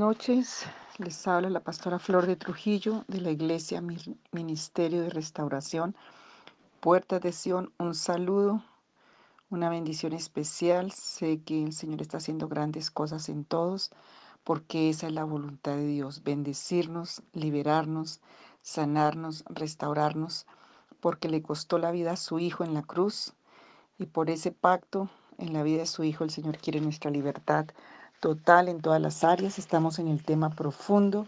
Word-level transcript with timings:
Noches, 0.00 0.64
les 0.96 1.28
habla 1.28 1.50
la 1.50 1.60
pastora 1.60 1.98
Flor 1.98 2.24
de 2.24 2.34
Trujillo 2.34 3.04
de 3.06 3.20
la 3.20 3.32
Iglesia 3.32 3.82
Ministerio 4.32 5.02
de 5.02 5.10
Restauración, 5.10 5.94
Puerta 6.80 7.20
de 7.20 7.32
Sion. 7.32 7.70
Un 7.78 7.94
saludo, 7.94 8.64
una 9.50 9.68
bendición 9.68 10.14
especial. 10.14 10.90
Sé 10.90 11.42
que 11.42 11.62
el 11.62 11.74
Señor 11.74 12.00
está 12.00 12.16
haciendo 12.16 12.48
grandes 12.48 12.90
cosas 12.90 13.28
en 13.28 13.44
todos, 13.44 13.90
porque 14.42 14.88
esa 14.88 15.06
es 15.06 15.12
la 15.12 15.24
voluntad 15.24 15.76
de 15.76 15.86
Dios, 15.86 16.22
bendecirnos, 16.24 17.22
liberarnos, 17.34 18.22
sanarnos, 18.62 19.44
restaurarnos, 19.50 20.46
porque 21.00 21.28
le 21.28 21.42
costó 21.42 21.76
la 21.76 21.90
vida 21.90 22.12
a 22.12 22.16
su 22.16 22.38
Hijo 22.38 22.64
en 22.64 22.72
la 22.72 22.82
cruz 22.84 23.34
y 23.98 24.06
por 24.06 24.30
ese 24.30 24.50
pacto 24.50 25.10
en 25.36 25.52
la 25.52 25.62
vida 25.62 25.80
de 25.80 25.86
su 25.86 26.04
Hijo 26.04 26.24
el 26.24 26.30
Señor 26.30 26.56
quiere 26.56 26.80
nuestra 26.80 27.10
libertad 27.10 27.66
total 28.20 28.68
en 28.68 28.80
todas 28.80 29.00
las 29.00 29.24
áreas. 29.24 29.58
Estamos 29.58 29.98
en 29.98 30.06
el 30.06 30.22
tema 30.22 30.50
profundo 30.50 31.26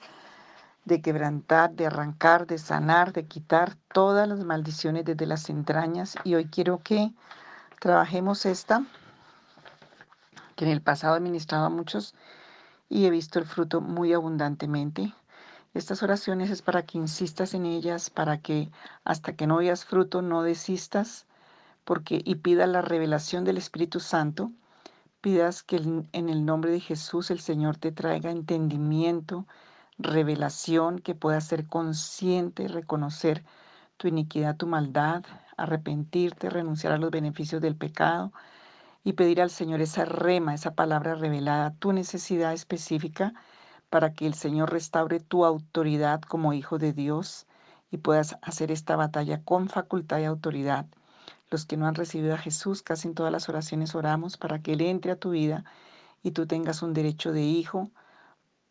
de 0.84 1.00
quebrantar, 1.00 1.72
de 1.72 1.86
arrancar, 1.86 2.46
de 2.46 2.58
sanar, 2.58 3.12
de 3.12 3.26
quitar 3.26 3.76
todas 3.92 4.28
las 4.28 4.44
maldiciones 4.44 5.04
desde 5.04 5.26
las 5.26 5.48
entrañas. 5.48 6.16
Y 6.24 6.34
hoy 6.34 6.46
quiero 6.46 6.82
que 6.82 7.12
trabajemos 7.80 8.46
esta, 8.46 8.84
que 10.54 10.64
en 10.64 10.70
el 10.70 10.82
pasado 10.82 11.16
he 11.16 11.20
ministrado 11.20 11.66
a 11.66 11.70
muchos 11.70 12.14
y 12.88 13.06
he 13.06 13.10
visto 13.10 13.38
el 13.38 13.46
fruto 13.46 13.80
muy 13.80 14.12
abundantemente. 14.12 15.14
Estas 15.74 16.02
oraciones 16.02 16.50
es 16.50 16.60
para 16.60 16.82
que 16.82 16.98
insistas 16.98 17.54
en 17.54 17.64
ellas, 17.64 18.10
para 18.10 18.38
que 18.38 18.70
hasta 19.04 19.34
que 19.34 19.46
no 19.46 19.56
veas 19.56 19.86
fruto 19.86 20.20
no 20.20 20.42
desistas, 20.42 21.24
porque 21.84 22.20
y 22.22 22.36
pida 22.36 22.66
la 22.66 22.82
revelación 22.82 23.44
del 23.44 23.56
Espíritu 23.56 23.98
Santo 23.98 24.52
pidas 25.22 25.62
que 25.62 25.76
en 25.76 26.28
el 26.28 26.44
nombre 26.44 26.72
de 26.72 26.80
Jesús 26.80 27.30
el 27.30 27.40
Señor 27.40 27.78
te 27.78 27.92
traiga 27.92 28.30
entendimiento, 28.30 29.46
revelación, 29.98 30.98
que 30.98 31.14
puedas 31.14 31.46
ser 31.46 31.66
consciente, 31.66 32.68
reconocer 32.68 33.44
tu 33.96 34.08
iniquidad, 34.08 34.56
tu 34.56 34.66
maldad, 34.66 35.24
arrepentirte, 35.56 36.50
renunciar 36.50 36.92
a 36.92 36.98
los 36.98 37.10
beneficios 37.10 37.62
del 37.62 37.76
pecado 37.76 38.32
y 39.04 39.14
pedir 39.14 39.40
al 39.40 39.50
Señor 39.50 39.80
esa 39.80 40.04
rema, 40.04 40.54
esa 40.54 40.74
palabra 40.74 41.14
revelada, 41.14 41.74
tu 41.78 41.92
necesidad 41.92 42.52
específica 42.52 43.32
para 43.90 44.14
que 44.14 44.26
el 44.26 44.34
Señor 44.34 44.72
restaure 44.72 45.20
tu 45.20 45.44
autoridad 45.44 46.20
como 46.22 46.52
hijo 46.52 46.78
de 46.78 46.92
Dios 46.92 47.46
y 47.92 47.98
puedas 47.98 48.38
hacer 48.42 48.72
esta 48.72 48.96
batalla 48.96 49.42
con 49.44 49.68
facultad 49.68 50.18
y 50.18 50.24
autoridad 50.24 50.86
los 51.52 51.66
que 51.66 51.76
no 51.76 51.86
han 51.86 51.94
recibido 51.94 52.34
a 52.34 52.38
Jesús, 52.38 52.82
casi 52.82 53.08
en 53.08 53.14
todas 53.14 53.30
las 53.30 53.48
oraciones 53.48 53.94
oramos 53.94 54.36
para 54.36 54.60
que 54.60 54.72
Él 54.72 54.80
entre 54.80 55.12
a 55.12 55.16
tu 55.16 55.30
vida 55.30 55.64
y 56.22 56.32
tú 56.32 56.46
tengas 56.46 56.82
un 56.82 56.94
derecho 56.94 57.32
de 57.32 57.42
hijo, 57.42 57.90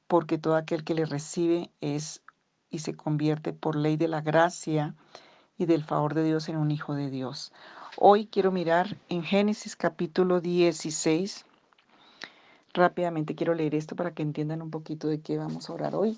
porque 0.08 0.38
todo 0.38 0.56
aquel 0.56 0.84
que 0.84 0.96
le 0.96 1.06
recibe 1.06 1.70
es 1.80 2.22
y 2.70 2.80
se 2.80 2.96
convierte 2.96 3.54
por 3.54 3.76
ley 3.76 3.98
de 3.98 4.08
la 4.08 4.22
gracia 4.22 4.96
y 5.58 5.66
del 5.66 5.84
favor 5.84 6.14
de 6.14 6.24
Dios 6.24 6.50
en 6.50 6.58
un 6.58 6.72
hijo 6.72 6.96
de 6.96 7.10
Dios. 7.10 7.52
Hoy 7.98 8.26
quiero 8.26 8.52
mirar 8.52 8.98
en 9.10 9.24
Génesis 9.24 9.76
capítulo 9.76 10.42
16. 10.42 11.46
Rápidamente 12.74 13.36
quiero 13.36 13.54
leer 13.54 13.76
esto 13.76 13.96
para 13.96 14.14
que 14.14 14.24
entiendan 14.24 14.62
un 14.62 14.72
poquito 14.72 15.08
de 15.08 15.20
qué 15.20 15.38
vamos 15.38 15.70
a 15.70 15.74
orar 15.74 15.94
hoy. 15.94 16.18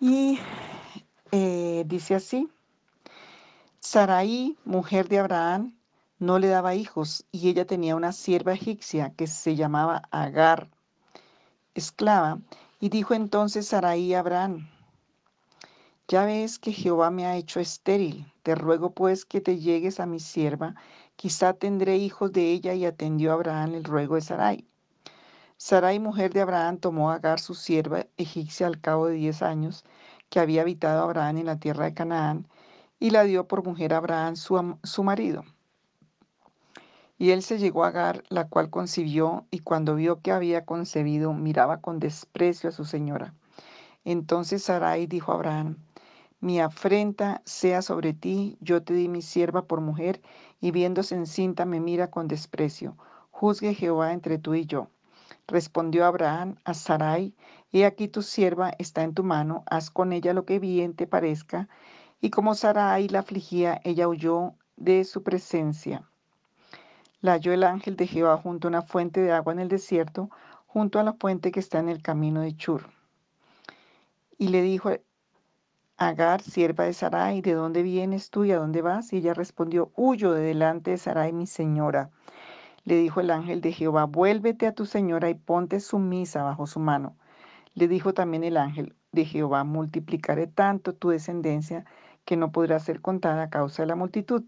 Y 0.00 0.40
eh, 1.30 1.84
dice 1.86 2.16
así, 2.16 2.48
Sarai, 3.84 4.56
mujer 4.64 5.08
de 5.08 5.18
Abraham, 5.18 5.76
no 6.20 6.38
le 6.38 6.46
daba 6.46 6.76
hijos 6.76 7.26
y 7.32 7.48
ella 7.48 7.66
tenía 7.66 7.96
una 7.96 8.12
sierva 8.12 8.52
egipcia 8.52 9.12
que 9.16 9.26
se 9.26 9.56
llamaba 9.56 10.02
Agar, 10.12 10.70
esclava, 11.74 12.38
y 12.78 12.90
dijo 12.90 13.12
entonces 13.12 13.66
Sarai 13.66 14.14
a 14.14 14.20
Abraham, 14.20 14.68
ya 16.06 16.24
ves 16.24 16.60
que 16.60 16.72
Jehová 16.72 17.10
me 17.10 17.26
ha 17.26 17.36
hecho 17.36 17.58
estéril, 17.58 18.32
te 18.44 18.54
ruego 18.54 18.92
pues 18.92 19.24
que 19.24 19.40
te 19.40 19.58
llegues 19.58 19.98
a 19.98 20.06
mi 20.06 20.20
sierva, 20.20 20.76
quizá 21.16 21.52
tendré 21.52 21.96
hijos 21.96 22.30
de 22.32 22.52
ella 22.52 22.74
y 22.74 22.84
atendió 22.84 23.32
Abraham 23.32 23.74
el 23.74 23.82
ruego 23.82 24.14
de 24.14 24.20
Sarai. 24.20 24.64
Sarai, 25.56 25.98
mujer 25.98 26.32
de 26.32 26.40
Abraham, 26.40 26.78
tomó 26.78 27.10
Agar 27.10 27.40
su 27.40 27.56
sierva 27.56 28.06
egipcia 28.16 28.68
al 28.68 28.80
cabo 28.80 29.08
de 29.08 29.14
diez 29.14 29.42
años 29.42 29.84
que 30.30 30.38
había 30.38 30.62
habitado 30.62 31.02
Abraham 31.02 31.38
en 31.38 31.46
la 31.46 31.58
tierra 31.58 31.86
de 31.86 31.94
Canaán, 31.94 32.46
y 33.02 33.10
la 33.10 33.24
dio 33.24 33.48
por 33.48 33.64
mujer 33.64 33.94
a 33.94 33.96
Abraham 33.96 34.36
su, 34.36 34.78
su 34.84 35.02
marido. 35.02 35.42
Y 37.18 37.30
él 37.30 37.42
se 37.42 37.58
llegó 37.58 37.82
a 37.82 37.88
Agar, 37.88 38.22
la 38.28 38.46
cual 38.46 38.70
concibió, 38.70 39.44
y 39.50 39.58
cuando 39.58 39.96
vio 39.96 40.20
que 40.20 40.30
había 40.30 40.64
concebido, 40.64 41.32
miraba 41.32 41.80
con 41.80 41.98
desprecio 41.98 42.68
a 42.68 42.72
su 42.72 42.84
señora. 42.84 43.34
Entonces 44.04 44.62
Sarai 44.62 45.08
dijo 45.08 45.32
a 45.32 45.34
Abraham, 45.34 45.78
mi 46.38 46.60
afrenta 46.60 47.42
sea 47.44 47.82
sobre 47.82 48.12
ti, 48.12 48.56
yo 48.60 48.84
te 48.84 48.94
di 48.94 49.08
mi 49.08 49.20
sierva 49.20 49.62
por 49.62 49.80
mujer, 49.80 50.22
y 50.60 50.70
viéndose 50.70 51.16
encinta 51.16 51.64
me 51.64 51.80
mira 51.80 52.08
con 52.08 52.28
desprecio. 52.28 52.96
Juzgue 53.32 53.74
Jehová 53.74 54.12
entre 54.12 54.38
tú 54.38 54.54
y 54.54 54.64
yo. 54.64 54.86
Respondió 55.48 56.06
Abraham 56.06 56.54
a 56.64 56.72
Sarai, 56.72 57.34
he 57.72 57.84
aquí 57.84 58.06
tu 58.06 58.22
sierva 58.22 58.70
está 58.78 59.02
en 59.02 59.12
tu 59.12 59.24
mano, 59.24 59.64
haz 59.66 59.90
con 59.90 60.12
ella 60.12 60.34
lo 60.34 60.44
que 60.44 60.60
bien 60.60 60.94
te 60.94 61.08
parezca. 61.08 61.68
Y 62.24 62.30
como 62.30 62.54
Sarai 62.54 63.08
la 63.08 63.18
afligía, 63.18 63.80
ella 63.82 64.06
huyó 64.06 64.54
de 64.76 65.02
su 65.02 65.24
presencia. 65.24 66.08
La 67.20 67.32
halló 67.32 67.52
el 67.52 67.64
ángel 67.64 67.96
de 67.96 68.06
Jehová 68.06 68.36
junto 68.36 68.68
a 68.68 68.70
una 68.70 68.82
fuente 68.82 69.20
de 69.20 69.32
agua 69.32 69.52
en 69.52 69.58
el 69.58 69.68
desierto, 69.68 70.30
junto 70.68 71.00
a 71.00 71.02
la 71.02 71.14
fuente 71.14 71.50
que 71.50 71.58
está 71.58 71.80
en 71.80 71.88
el 71.88 72.00
camino 72.00 72.40
de 72.40 72.56
Chur. 72.56 72.84
Y 74.38 74.48
le 74.48 74.62
dijo 74.62 74.90
Agar, 75.96 76.42
sierva 76.42 76.84
de 76.84 76.94
Sarai, 76.94 77.40
¿de 77.42 77.54
dónde 77.54 77.82
vienes 77.82 78.30
tú 78.30 78.44
y 78.44 78.52
a 78.52 78.58
dónde 78.58 78.82
vas? 78.82 79.12
Y 79.12 79.16
ella 79.16 79.34
respondió, 79.34 79.90
huyo 79.96 80.32
de 80.32 80.42
delante 80.42 80.92
de 80.92 80.98
Sarai, 80.98 81.32
mi 81.32 81.48
señora. 81.48 82.10
Le 82.84 82.96
dijo 82.98 83.20
el 83.20 83.32
ángel 83.32 83.60
de 83.60 83.72
Jehová, 83.72 84.04
vuélvete 84.04 84.68
a 84.68 84.74
tu 84.74 84.86
señora 84.86 85.28
y 85.28 85.34
ponte 85.34 85.80
sumisa 85.80 86.44
bajo 86.44 86.68
su 86.68 86.78
mano. 86.78 87.16
Le 87.74 87.88
dijo 87.88 88.14
también 88.14 88.44
el 88.44 88.58
ángel 88.58 88.94
de 89.10 89.24
Jehová, 89.24 89.64
multiplicaré 89.64 90.46
tanto 90.46 90.94
tu 90.94 91.10
descendencia 91.10 91.84
que 92.24 92.36
no 92.36 92.52
podrá 92.52 92.78
ser 92.78 93.00
contada 93.00 93.44
a 93.44 93.50
causa 93.50 93.82
de 93.82 93.88
la 93.88 93.96
multitud. 93.96 94.44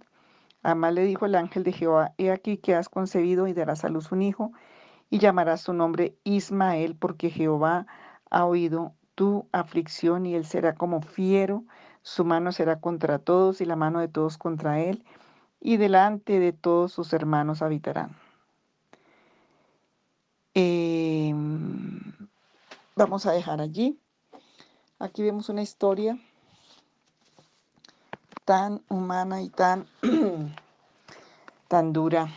Además 0.63 0.95
le 0.95 1.05
dijo 1.05 1.27
el 1.27 1.35
ángel 1.35 1.63
de 1.63 1.73
Jehová, 1.73 2.15
he 2.19 2.31
aquí 2.31 2.57
que 2.57 2.75
has 2.75 2.89
concebido 2.89 3.47
y 3.47 3.53
darás 3.53 3.85
a 3.85 3.89
luz 3.89 4.13
un 4.13 4.23
hijo, 4.23 4.53
y 5.11 5.19
llamarás 5.19 5.61
su 5.61 5.73
nombre 5.73 6.17
Ismael, 6.25 6.97
porque 6.97 7.31
Jehová 7.31 7.87
ha 8.31 8.47
oído 8.47 8.95
tu 9.15 9.49
aflicción 9.53 10.27
y 10.27 10.35
él 10.35 10.45
será 10.45 10.75
como 10.75 11.03
fiero, 11.03 11.65
su 12.03 12.25
mano 12.25 12.53
será 12.53 12.81
contra 12.81 13.19
todos 13.19 13.61
y 13.61 13.65
la 13.65 13.77
mano 13.77 14.01
de 14.01 14.09
todos 14.09 14.39
contra 14.39 14.81
él, 14.81 15.05
y 15.61 15.77
delante 15.77 16.39
de 16.39 16.53
todos 16.53 16.93
sus 16.93 17.13
hermanos 17.13 17.63
habitarán. 17.63 18.17
Em, 20.55 22.01
vamos 22.97 23.27
a 23.27 23.33
dejar 23.33 23.61
allí. 23.61 23.99
Aquí 24.99 25.23
vemos 25.23 25.49
una 25.49 25.63
historia 25.63 26.19
tan 28.45 28.83
humana 28.89 29.43
y 29.43 29.49
tan, 29.49 29.87
tan 31.69 31.93
dura. 31.93 32.29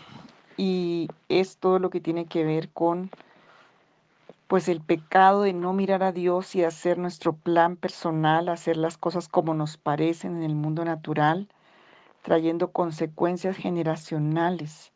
Y 0.57 1.09
es 1.29 1.57
todo 1.57 1.79
lo 1.79 1.90
que 1.90 2.01
tiene 2.01 2.26
que 2.26 2.43
ver 2.43 2.70
con 2.70 3.11
pues 4.47 4.70
el 4.70 4.79
pecado 4.79 5.41
de 5.41 5.53
no 5.53 5.73
mirar 5.73 6.03
a 6.03 6.14
Dios 6.14 6.55
y 6.55 6.64
hacer 6.64 6.97
nuestro 6.97 7.34
plan 7.34 7.76
personal, 7.76 8.47
hacer 8.47 8.78
las 8.78 8.97
cosas 8.97 9.28
como 9.28 9.53
nos 9.53 9.78
parecen 9.78 10.37
en 10.37 10.43
el 10.43 10.55
mundo 10.55 10.85
natural, 10.85 11.49
trayendo 12.22 12.72
consecuencias 12.72 13.58
generacionales 13.58 14.93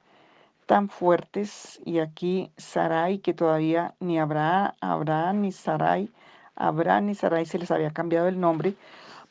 tan 0.66 0.88
fuertes. 0.88 1.82
Y 1.84 2.00
aquí 2.00 2.50
Sarai, 2.56 3.20
que 3.20 3.34
todavía 3.34 3.94
ni 4.00 4.20
Abraham, 4.20 4.72
Abraham 4.80 5.42
ni 5.42 5.52
Sarai, 5.52 6.10
Abraham 6.56 7.08
ni 7.08 7.16
Sarai 7.16 7.46
se 7.46 7.60
les 7.60 7.72
había 7.72 7.92
cambiado 7.92 8.30
el 8.30 8.40
nombre, 8.40 8.76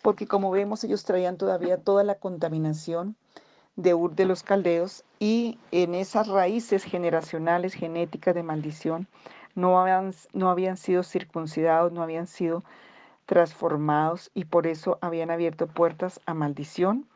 porque 0.02 0.26
como 0.26 0.50
vemos 0.50 0.84
ellos 0.84 1.04
traían 1.04 1.36
todavía 1.36 1.78
toda 1.78 2.04
la 2.04 2.16
contaminación 2.16 3.16
de 3.76 3.94
Ur 3.94 4.14
de 4.14 4.24
los 4.24 4.42
Caldeos 4.42 5.04
y 5.18 5.58
en 5.70 5.94
esas 5.94 6.28
raíces 6.28 6.84
generacionales 6.84 7.74
genéticas 7.74 8.34
de 8.34 8.42
maldición 8.42 9.08
no 9.54 9.80
habían, 9.80 10.12
no 10.32 10.50
habían 10.50 10.76
sido 10.76 11.02
circuncidados, 11.02 11.92
no 11.92 12.02
habían 12.02 12.26
sido 12.26 12.62
transformados 13.26 14.30
y 14.34 14.44
por 14.44 14.66
eso 14.66 14.98
habían 15.00 15.30
abierto 15.30 15.66
puertas 15.66 16.20
a 16.26 16.34
maldición. 16.34 17.06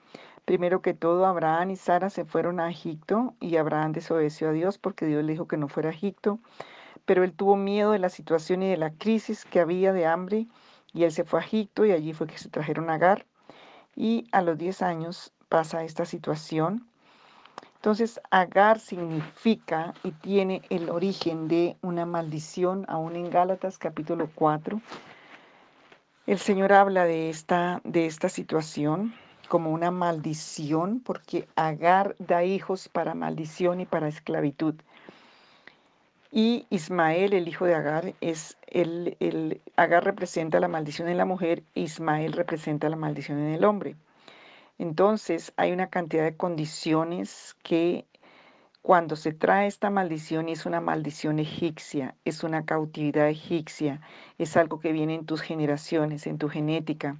Primero 0.45 0.83
que 0.83 0.95
todo, 0.95 1.27
Abraham 1.27 1.71
y 1.71 1.77
Sara 1.77 2.11
se 2.11 2.25
fueron 2.25 2.61
a 2.61 2.71
Egipto 2.71 3.35
y 3.41 3.57
Abraham 3.57 3.93
desobedeció 3.93 4.51
a 4.51 4.53
Dios 4.53 4.79
porque 4.79 5.07
Dios 5.07 5.25
le 5.25 5.33
dijo 5.33 5.49
que 5.49 5.57
no 5.57 5.69
fuera 5.69 5.89
a 5.89 5.93
Egipto, 5.93 6.39
pero 7.05 7.25
él 7.25 7.33
tuvo 7.33 7.57
miedo 7.57 7.93
de 7.93 7.99
la 7.99 8.11
situación 8.11 8.63
y 8.63 8.69
de 8.69 8.77
la 8.77 8.91
crisis 8.91 9.45
que 9.45 9.61
había 9.61 9.93
de 9.93 10.07
hambre 10.07 10.47
y 10.95 11.05
él 11.05 11.13
se 11.13 11.25
fue 11.25 11.41
a 11.41 11.45
Egipto 11.45 11.85
y 11.85 11.93
allí 11.93 12.15
fue 12.15 12.29
que 12.29 12.39
se 12.39 12.49
trajeron 12.49 12.91
Agar. 12.91 13.27
Y 13.97 14.27
a 14.33 14.43
los 14.43 14.59
10 14.59 14.83
años 14.83 15.33
pasa 15.51 15.85
esta 15.85 16.07
situación 16.07 16.87
Entonces, 17.77 18.21
Agar 18.31 18.81
significa 18.81 19.95
y 20.05 20.13
tiene 20.13 20.63
el 20.71 20.91
origen 20.91 21.49
de 21.49 21.77
una 21.83 22.07
maldición, 22.07 22.87
aún 22.89 23.17
en 23.17 23.31
Gálatas 23.31 23.79
capítulo 23.79 24.31
4. 24.35 24.81
El 26.27 26.39
Señor 26.39 26.73
habla 26.73 27.05
de 27.05 27.31
esta, 27.31 27.83
de 27.85 28.07
esta 28.07 28.31
situación 28.31 29.15
como 29.49 29.71
una 29.73 29.91
maldición, 29.91 31.01
porque 31.01 31.49
Agar 31.57 32.17
da 32.19 32.45
hijos 32.45 32.89
para 32.89 33.15
maldición 33.15 33.81
y 33.81 33.87
para 33.87 34.09
esclavitud. 34.09 34.77
Y 36.37 36.67
Ismael, 36.69 37.33
el 37.33 37.47
hijo 37.47 37.65
de 37.65 37.77
Agar, 37.77 38.13
es 38.21 38.57
el, 38.67 39.17
el 39.21 39.63
Agar 39.77 40.05
representa 40.05 40.59
la 40.59 40.67
maldición 40.67 41.07
en 41.07 41.17
la 41.17 41.25
mujer, 41.25 41.63
Ismael 41.75 42.33
representa 42.33 42.89
la 42.89 42.97
maldición 42.97 43.39
en 43.39 43.55
el 43.55 43.65
hombre. 43.65 43.95
Entonces 44.77 45.53
hay 45.57 45.71
una 45.71 45.91
cantidad 45.91 46.25
de 46.25 46.37
condiciones 46.37 47.55
que 47.63 48.09
cuando 48.83 49.15
se 49.15 49.33
trae 49.33 49.69
esta 49.69 49.91
maldición 49.91 50.49
es 50.49 50.67
una 50.67 50.81
maldición 50.81 51.39
egipcia, 51.39 52.17
es 52.25 52.43
una 52.43 52.65
cautividad 52.65 53.29
egipcia, 53.29 54.01
es 54.37 54.57
algo 54.57 54.81
que 54.81 54.91
viene 54.91 55.15
en 55.15 55.27
tus 55.27 55.41
generaciones, 55.41 56.27
en 56.27 56.39
tu 56.39 56.49
genética, 56.49 57.17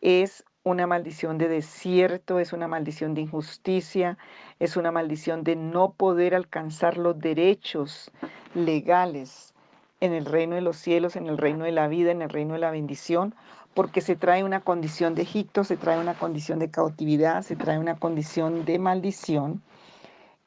es 0.00 0.44
una 0.66 0.88
maldición 0.88 1.38
de 1.38 1.46
desierto, 1.46 2.40
es 2.40 2.52
una 2.52 2.66
maldición 2.66 3.14
de 3.14 3.20
injusticia, 3.20 4.18
es 4.58 4.76
una 4.76 4.90
maldición 4.90 5.44
de 5.44 5.54
no 5.54 5.92
poder 5.92 6.34
alcanzar 6.34 6.98
los 6.98 7.20
derechos 7.20 8.10
legales 8.52 9.54
en 10.00 10.12
el 10.12 10.24
reino 10.24 10.56
de 10.56 10.62
los 10.62 10.76
cielos, 10.76 11.14
en 11.14 11.28
el 11.28 11.38
reino 11.38 11.66
de 11.66 11.70
la 11.70 11.86
vida, 11.86 12.10
en 12.10 12.20
el 12.20 12.30
reino 12.30 12.54
de 12.54 12.58
la 12.58 12.72
bendición, 12.72 13.32
porque 13.74 14.00
se 14.00 14.16
trae 14.16 14.42
una 14.42 14.60
condición 14.60 15.14
de 15.14 15.22
Egipto, 15.22 15.62
se 15.62 15.76
trae 15.76 16.00
una 16.00 16.14
condición 16.14 16.58
de 16.58 16.68
cautividad, 16.68 17.42
se 17.42 17.54
trae 17.54 17.78
una 17.78 17.94
condición 17.94 18.64
de 18.64 18.80
maldición. 18.80 19.62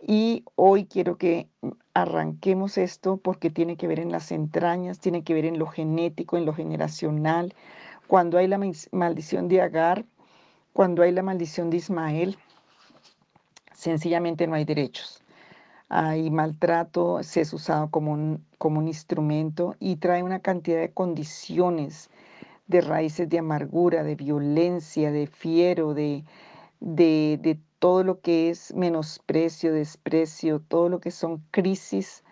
Y 0.05 0.43
hoy 0.55 0.83
quiero 0.83 1.17
que 1.17 1.47
arranquemos 1.93 2.77
esto 2.77 3.17
porque 3.17 3.49
tiene 3.49 3.77
que 3.77 3.87
ver 3.87 4.01
en 4.01 4.11
las 4.11 4.33
entrañas, 4.33 4.99
tiene 4.99 5.23
que 5.23 5.33
ver 5.33 5.45
en 5.45 5.59
lo 5.59 5.67
genético, 5.67 6.35
en 6.35 6.45
lo 6.45 6.53
generacional. 6.53 7.53
Cuando 8.09 8.39
hay 8.39 8.47
la 8.47 8.59
maldición 8.91 9.47
de 9.49 9.61
Agar, 9.61 10.03
cuando 10.73 11.03
hay 11.03 11.11
la 11.11 11.21
maldición 11.21 11.69
de 11.69 11.77
Ismael, 11.77 12.39
sencillamente 13.71 14.47
no 14.47 14.55
hay 14.55 14.65
derechos. 14.65 15.23
Hay 15.89 16.31
maltrato, 16.31 17.21
se 17.21 17.41
es 17.41 17.53
usado 17.53 17.91
como 17.91 18.11
un, 18.11 18.43
como 18.57 18.79
un 18.79 18.87
instrumento 18.87 19.75
y 19.79 19.97
trae 19.97 20.23
una 20.23 20.39
cantidad 20.39 20.79
de 20.79 20.91
condiciones 20.91 22.09
de 22.65 22.81
raíces 22.81 23.29
de 23.29 23.37
amargura, 23.37 24.01
de 24.01 24.15
violencia, 24.15 25.11
de 25.11 25.27
fiero, 25.27 25.93
de, 25.93 26.23
de, 26.79 27.37
de 27.39 27.59
todo 27.77 28.03
lo 28.03 28.21
que 28.21 28.49
es 28.49 28.73
menosprecio, 28.73 29.71
desprecio, 29.71 30.61
todo 30.67 30.89
lo 30.89 30.99
que 30.99 31.11
son 31.11 31.43
crisis 31.51 32.23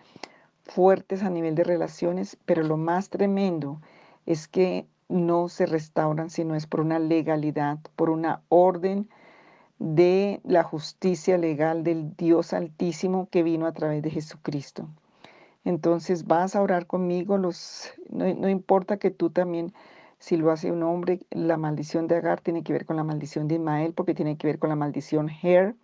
fuertes 0.64 1.22
a 1.22 1.30
nivel 1.30 1.54
de 1.54 1.62
relaciones, 1.62 2.36
pero 2.46 2.64
lo 2.64 2.76
más 2.76 3.10
tremendo 3.10 3.80
es 4.26 4.48
que 4.48 4.88
no 5.08 5.48
se 5.48 5.66
restauran 5.66 6.30
si 6.30 6.44
no 6.44 6.54
es 6.54 6.66
por 6.66 6.80
una 6.80 6.98
legalidad, 6.98 7.78
por 7.96 8.10
una 8.10 8.42
orden 8.48 9.08
de 9.78 10.40
la 10.44 10.62
justicia 10.62 11.38
legal 11.38 11.84
del 11.84 12.16
Dios 12.16 12.52
Altísimo 12.52 13.28
que 13.30 13.42
vino 13.42 13.66
a 13.66 13.72
través 13.72 14.02
de 14.02 14.10
Jesucristo. 14.10 14.88
Entonces 15.64 16.26
vas 16.26 16.56
a 16.56 16.62
orar 16.62 16.86
conmigo, 16.86 17.38
los, 17.38 17.92
no, 18.10 18.32
no 18.34 18.48
importa 18.48 18.96
que 18.96 19.10
tú 19.10 19.30
también 19.30 19.72
si 20.18 20.36
lo 20.36 20.50
hace 20.50 20.72
un 20.72 20.82
hombre, 20.82 21.20
la 21.30 21.56
maldición 21.56 22.08
de 22.08 22.16
Agar 22.16 22.40
tiene 22.40 22.62
que 22.62 22.72
ver 22.72 22.84
con 22.84 22.96
la 22.96 23.04
maldición 23.04 23.46
de 23.48 23.54
Ismael, 23.54 23.94
porque 23.94 24.14
tiene 24.14 24.36
que 24.36 24.46
ver 24.48 24.58
con 24.58 24.68
la 24.68 24.76
maldición 24.76 25.30
Her. 25.42 25.76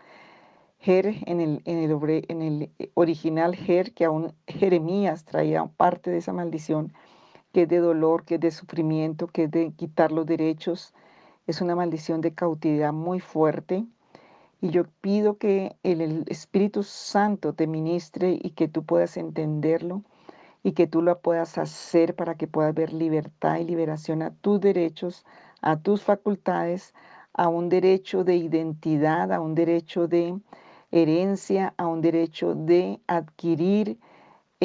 Her 0.80 1.06
en 1.26 1.40
el, 1.40 1.62
en 1.64 1.78
el, 1.78 2.24
en 2.28 2.42
el 2.42 2.70
original 2.94 3.54
Her, 3.54 3.94
que 3.94 4.04
aún 4.04 4.34
Jeremías 4.46 5.24
traía 5.24 5.64
parte 5.66 6.10
de 6.10 6.18
esa 6.18 6.32
maldición, 6.32 6.92
que 7.54 7.62
es 7.62 7.68
de 7.68 7.78
dolor, 7.78 8.24
que 8.24 8.34
es 8.34 8.40
de 8.40 8.50
sufrimiento, 8.50 9.28
que 9.28 9.44
es 9.44 9.50
de 9.52 9.72
quitar 9.72 10.10
los 10.10 10.26
derechos. 10.26 10.92
Es 11.46 11.60
una 11.60 11.76
maldición 11.76 12.20
de 12.20 12.34
cautividad 12.34 12.92
muy 12.92 13.20
fuerte. 13.20 13.86
Y 14.60 14.70
yo 14.70 14.84
pido 15.00 15.38
que 15.38 15.76
el 15.84 16.24
Espíritu 16.26 16.82
Santo 16.82 17.52
te 17.52 17.68
ministre 17.68 18.36
y 18.42 18.50
que 18.50 18.66
tú 18.66 18.84
puedas 18.84 19.16
entenderlo 19.16 20.02
y 20.64 20.72
que 20.72 20.88
tú 20.88 21.00
lo 21.00 21.20
puedas 21.20 21.56
hacer 21.56 22.16
para 22.16 22.34
que 22.34 22.48
puedas 22.48 22.74
ver 22.74 22.92
libertad 22.92 23.58
y 23.58 23.64
liberación 23.64 24.22
a 24.22 24.32
tus 24.32 24.60
derechos, 24.60 25.24
a 25.60 25.76
tus 25.76 26.02
facultades, 26.02 26.92
a 27.34 27.48
un 27.48 27.68
derecho 27.68 28.24
de 28.24 28.34
identidad, 28.34 29.32
a 29.32 29.40
un 29.40 29.54
derecho 29.54 30.08
de 30.08 30.36
herencia, 30.90 31.72
a 31.76 31.86
un 31.86 32.00
derecho 32.00 32.56
de 32.56 33.00
adquirir 33.06 33.98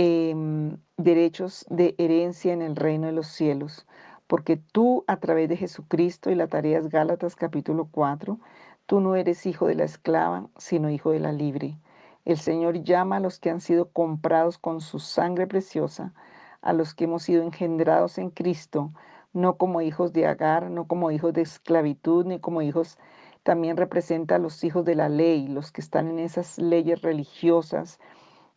em, 0.01 0.77
derechos 0.95 1.65
de 1.69 1.93
herencia 1.97 2.53
en 2.53 2.61
el 2.61 2.77
reino 2.77 3.07
de 3.07 3.11
los 3.11 3.27
cielos. 3.27 3.85
Porque 4.27 4.55
tú 4.55 5.03
a 5.07 5.17
través 5.17 5.49
de 5.49 5.57
Jesucristo 5.57 6.31
y 6.31 6.35
la 6.35 6.47
tarea 6.47 6.79
es 6.79 6.87
Gálatas 6.87 7.35
capítulo 7.35 7.89
4, 7.91 8.39
tú 8.85 9.01
no 9.01 9.17
eres 9.17 9.45
hijo 9.45 9.67
de 9.67 9.75
la 9.75 9.83
esclava, 9.83 10.47
sino 10.57 10.89
hijo 10.89 11.11
de 11.11 11.19
la 11.19 11.33
libre. 11.33 11.77
El 12.23 12.37
Señor 12.37 12.81
llama 12.81 13.17
a 13.17 13.19
los 13.19 13.39
que 13.39 13.49
han 13.49 13.59
sido 13.59 13.89
comprados 13.91 14.57
con 14.57 14.79
su 14.79 14.99
sangre 14.99 15.47
preciosa, 15.47 16.13
a 16.61 16.71
los 16.71 16.93
que 16.93 17.03
hemos 17.03 17.23
sido 17.23 17.43
engendrados 17.43 18.17
en 18.19 18.29
Cristo, 18.29 18.93
no 19.33 19.57
como 19.57 19.81
hijos 19.81 20.13
de 20.13 20.27
Agar, 20.27 20.71
no 20.71 20.87
como 20.87 21.11
hijos 21.11 21.33
de 21.33 21.41
esclavitud, 21.41 22.25
ni 22.25 22.39
como 22.39 22.61
hijos, 22.61 22.97
también 23.43 23.75
representa 23.75 24.35
a 24.35 24.39
los 24.39 24.63
hijos 24.63 24.85
de 24.85 24.95
la 24.95 25.09
ley, 25.09 25.49
los 25.49 25.73
que 25.73 25.81
están 25.81 26.07
en 26.07 26.19
esas 26.19 26.57
leyes 26.57 27.01
religiosas, 27.01 27.99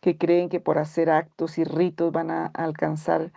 que 0.03 0.17
creen 0.17 0.49
que 0.49 0.59
por 0.59 0.79
hacer 0.79 1.09
actos 1.09 1.57
y 1.57 1.63
ritos 1.63 2.11
van 2.11 2.29
a 2.29 2.47
alcanzar 2.47 3.31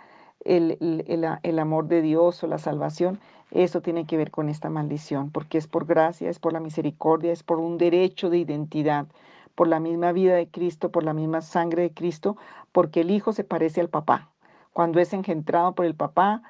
el, 0.44 0.76
el, 0.80 1.58
amor 1.60 1.86
de 1.86 2.02
Dios 2.02 2.42
o 2.42 2.48
la 2.48 2.58
salvación. 2.58 3.20
Eso 3.52 3.82
tiene 3.82 4.04
que 4.04 4.16
ver 4.16 4.32
con 4.32 4.48
esta 4.48 4.68
maldición, 4.68 5.30
porque 5.30 5.58
es 5.58 5.68
por 5.68 5.86
gracia, 5.86 6.28
es 6.28 6.40
por 6.40 6.52
la 6.52 6.58
misericordia, 6.58 7.32
es 7.32 7.44
por 7.44 7.60
un 7.60 7.78
derecho 7.78 8.30
de 8.30 8.38
identidad 8.38 9.06
por 9.54 9.68
la 9.68 9.78
misma 9.78 10.10
vida 10.10 10.34
de 10.34 10.48
Cristo, 10.48 10.90
por 10.90 11.04
la 11.04 11.12
misma 11.12 11.40
sangre 11.40 11.82
de 11.82 11.94
Cristo, 11.94 12.36
porque 12.72 13.02
el 13.02 13.12
Hijo 13.12 13.32
se 13.32 13.44
parece 13.44 13.80
al 13.80 13.88
papá. 13.88 14.32
Cuando 14.73 14.99
es 14.99 15.12
engendrado 15.12 15.73
por 15.73 15.87
el 15.87 15.94
papá, 15.94 16.42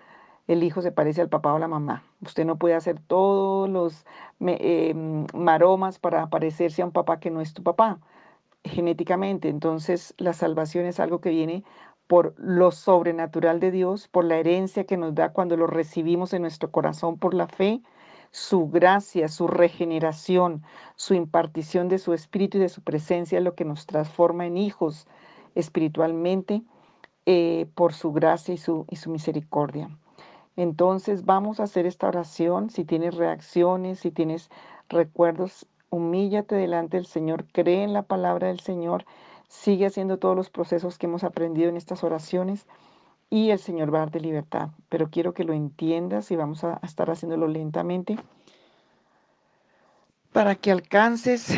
el 0.49 0.63
hijo 0.63 0.81
se 0.81 0.93
parece 0.93 1.21
al 1.21 1.29
papá 1.29 1.53
o 1.53 1.59
la 1.59 1.69
mamá. 1.69 2.05
Usted 2.23 2.47
no 2.47 2.57
puede 2.57 2.75
hacer 2.75 3.01
todos 3.01 3.69
los 3.69 4.07
em, 4.41 5.27
maromas 5.35 5.99
para 5.99 6.29
parecerse 6.29 6.83
a 6.83 6.87
un 6.87 6.93
papá 6.93 7.21
que 7.21 7.31
no 7.31 7.41
es 7.41 7.53
tu 7.53 7.63
papá 7.63 7.99
genéticamente. 8.69 9.49
Entonces 9.49 10.15
la 10.19 10.33
salvación 10.33 10.87
es 10.87 11.01
algo 11.01 11.21
que 11.21 11.31
viene 11.31 11.65
por 12.07 12.35
lo 12.39 12.71
sobrenatural 12.71 13.61
de 13.61 13.71
Dios, 13.71 14.09
por 14.09 14.25
la 14.25 14.37
herencia 14.37 14.85
que 14.85 14.97
nos 14.97 15.15
da 15.15 15.33
cuando 15.33 15.57
lo 15.57 15.67
recibimos 15.67 16.33
en 16.33 16.43
nuestro 16.43 16.71
corazón 16.71 17.19
por 17.19 17.35
la 17.35 17.49
fe 17.49 17.83
su 18.31 18.69
gracia, 18.69 19.29
su 19.29 19.47
regeneración, 19.47 20.63
su 20.95 21.15
impartición 21.15 21.89
de 21.89 21.99
su 21.99 22.13
espíritu 22.13 22.59
y 22.59 22.61
de 22.61 22.69
su 22.69 22.83
presencia, 22.83 23.41
lo 23.41 23.55
que 23.55 23.65
nos 23.65 23.87
transforma 23.87 24.47
en 24.47 24.59
hijos 24.59 25.07
espiritualmente 25.55 26.63
eh, 27.25 27.67
por 27.75 27.95
su 27.95 28.13
gracia 28.13 28.55
y 28.55 28.59
su, 28.59 28.85
y 28.91 28.97
su 28.97 29.11
misericordia. 29.11 29.89
Entonces 30.57 31.25
vamos 31.25 31.61
a 31.61 31.65
hacer 31.65 31.87
esta 31.87 32.09
oración. 32.09 32.71
Si 32.71 32.85
tienes 32.85 33.15
reacciones, 33.15 34.01
si 34.01 34.11
tienes 34.11 34.51
recuerdos, 34.89 35.67
humíllate 35.97 36.55
delante 36.55 36.97
del 36.97 37.07
Señor, 37.07 37.47
cree 37.53 37.83
en 37.83 37.93
la 37.93 38.03
palabra 38.03 38.49
del 38.49 38.61
Señor, 38.61 39.05
sigue 39.49 39.87
haciendo 39.87 40.19
todos 40.19 40.37
los 40.37 40.51
procesos 40.51 40.99
que 40.99 41.07
hemos 41.07 41.25
aprendido 41.25 41.69
en 41.69 41.77
estas 41.77 42.05
oraciones 42.05 42.67
y 43.31 43.51
el 43.51 43.59
Señor 43.59 43.93
va 43.93 43.99
a 43.99 44.01
darte 44.03 44.21
libertad. 44.21 44.71
Pero 44.89 45.11
quiero 45.11 45.35
que 45.35 45.45
lo 45.45 45.53
entiendas 45.53 46.31
y 46.31 46.37
vamos 46.37 46.65
a, 46.65 46.81
estar 46.83 47.11
haciéndolo 47.11 47.49
lentamente 47.49 48.17
para 50.33 50.55
que 50.55 50.71
alcances 50.71 51.57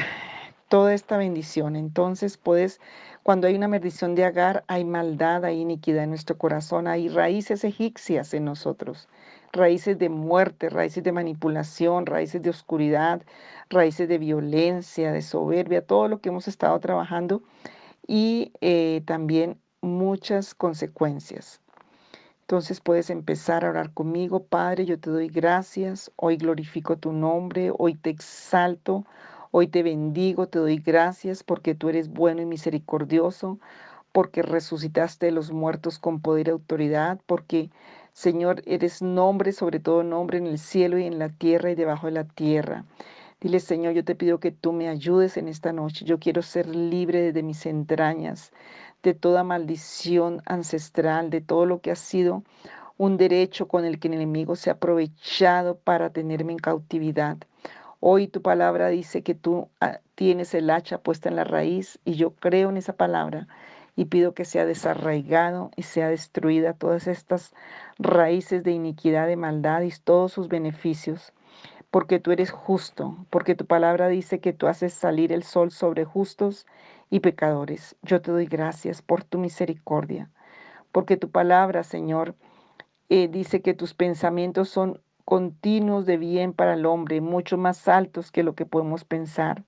toda 0.69 0.95
esta 0.95 1.17
bendición. 1.17 1.77
Entonces 1.77 2.37
puedes, 2.37 2.81
cuando 3.29 3.47
hay 3.47 3.57
una 3.57 3.69
maldición 3.69 4.15
de 4.15 4.25
agar, 4.25 4.65
hay 4.69 4.87
maldad, 4.87 5.45
hay 5.45 5.61
iniquidad 5.61 6.05
en 6.05 6.09
nuestro 6.09 6.39
corazón, 6.39 6.87
hay 6.87 7.11
raíces 7.11 7.63
egipcias 7.63 8.33
en 8.33 8.47
nosotros, 8.47 9.07
raíces 9.53 9.99
de 9.99 10.09
muerte, 10.09 10.71
raíces 10.71 11.05
de 11.05 11.13
manipulación, 11.13 12.07
raíces 12.07 12.41
de 12.41 12.49
oscuridad, 12.49 13.21
raíces 13.69 14.09
de 14.09 14.17
violencia, 14.17 15.13
de 15.13 15.21
soberbia, 15.21 15.85
todo 15.85 16.09
lo 16.09 16.23
que 16.23 16.31
hemos 16.31 16.49
estado 16.49 16.81
trabajando 16.81 17.43
y 18.07 18.51
eh, 18.63 19.03
también 19.05 19.59
muchas 19.83 20.55
consecuencias. 20.55 21.61
Entonces 22.41 22.81
puedes 22.81 23.11
empezar 23.11 23.63
a 23.63 23.69
orar 23.69 23.93
conmigo, 23.93 24.43
Padre, 24.43 24.87
yo 24.87 24.99
te 24.99 25.11
doy 25.11 25.29
gracias, 25.29 26.11
hoy 26.17 26.39
glorifico 26.39 26.97
tu 26.97 27.13
nombre, 27.13 27.73
hoy 27.77 27.93
te 27.93 28.09
exalto, 28.09 29.05
hoy 29.51 29.69
te 29.69 29.83
bendigo, 29.83 30.49
te 30.49 30.59
doy 30.59 30.79
gracias 30.79 31.43
porque 31.43 31.75
tú 31.75 31.89
eres 31.89 32.09
bueno 32.09 32.43
y 32.43 32.47
misericordioso, 32.47 33.59
porque 34.13 34.43
resucitaste 34.43 35.27
de 35.27 35.33
los 35.33 35.53
muertos 35.53 35.99
con 35.99 36.21
poder 36.21 36.49
y 36.49 36.51
autoridad, 36.51 37.21
porque 37.27 37.71
Señor, 38.19 38.63
eres 38.67 39.01
nombre 39.01 39.53
sobre 39.53 39.79
todo 39.79 40.03
nombre 40.03 40.39
en 40.39 40.49
el 40.49 40.59
cielo 40.59 40.99
y 40.99 41.05
en 41.05 41.21
la 41.21 41.29
tierra 41.29 41.71
y 41.71 41.77
debajo 41.77 42.09
de 42.09 42.13
la 42.15 42.25
tierra. 42.25 42.85
Dile, 43.41 43.61
Señor, 43.61 43.93
yo 43.93 44.05
te 44.05 44.17
pido 44.17 44.41
que 44.41 44.51
tú 44.51 44.73
me 44.73 44.89
ayudes 44.89 45.37
en 45.37 45.47
esta 45.47 45.73
noche. 45.73 46.05
Yo 46.05 46.19
quiero 46.19 46.43
ser 46.43 46.67
libre 46.67 47.23
desde 47.23 47.45
mis 47.45 47.65
entrañas, 47.67 48.51
de 49.05 49.15
toda 49.15 49.45
maldición 49.45 50.43
ancestral, 50.47 51.31
de 51.31 51.41
todo 51.41 51.65
lo 51.65 51.81
que 51.81 51.93
ha 51.93 51.95
sido 51.95 52.43
un 52.97 53.17
derecho 53.17 53.69
con 53.69 53.85
el 53.85 54.01
que 54.01 54.09
el 54.09 54.15
enemigo 54.15 54.57
se 54.57 54.71
ha 54.71 54.73
aprovechado 54.73 55.79
para 55.79 56.11
tenerme 56.11 56.55
en 56.55 56.59
cautividad. 56.59 57.39
Hoy 58.01 58.29
tu 58.29 58.43
palabra 58.43 58.89
dice 58.89 59.23
que 59.23 59.35
tú 59.35 59.69
ah, 59.81 60.01
tienes 60.15 60.55
el 60.55 60.71
hacha 60.71 60.99
puesta 60.99 61.29
en 61.29 61.37
la 61.37 61.45
raíz 61.45 61.99
y 62.05 62.15
yo 62.15 62.31
creo 62.33 62.71
en 62.71 62.77
esa 62.77 62.93
palabra 62.93 63.49
y 63.97 64.05
pido 64.05 64.35
que 64.35 64.45
sea 64.45 64.65
desarraigado 64.65 65.71
y 65.75 65.83
sea 65.83 66.09
destruida 66.09 66.75
todas 66.75 67.09
estas 67.09 67.53
raíces 67.99 68.63
de 68.63 68.71
iniquidad, 68.71 69.27
de 69.27 69.37
maldad 69.37 69.83
y 69.83 69.91
todos 70.05 70.33
sus 70.33 70.49
beneficios 70.49 71.33
porque 71.91 72.19
tú 72.19 72.33
eres 72.33 72.51
justo, 72.51 73.17
porque 73.31 73.55
tu 73.55 73.67
palabra 73.67 74.09
dice 74.09 74.41
que 74.41 74.53
tú 74.53 74.67
haces 74.67 74.93
salir 74.93 75.33
el 75.33 75.43
sol 75.43 75.71
sobre 75.71 76.05
justos 76.05 76.67
y 77.11 77.21
pecadores. 77.21 77.97
Yo 78.03 78.21
te 78.21 78.31
doy 78.31 78.47
gracias 78.47 79.01
por 79.01 79.25
tu 79.25 79.39
misericordia, 79.39 80.31
porque 80.93 81.17
tu 81.17 81.31
palabra, 81.31 81.83
Señor, 81.83 82.35
eh, 83.09 83.29
dice 83.29 83.63
que 83.63 83.75
tus 83.75 83.95
pensamientos 83.95 84.69
son 84.69 85.01
continuos 85.29 86.07
de 86.07 86.17
bien 86.17 86.55
para 86.55 86.73
el 86.73 86.87
hombre, 86.87 87.21
mucho 87.21 87.59
más 87.59 87.87
altos 87.87 88.33
que 88.33 88.43
lo 88.43 88.55
que 88.55 88.65
podemos 88.65 89.05
pensar. 89.05 89.63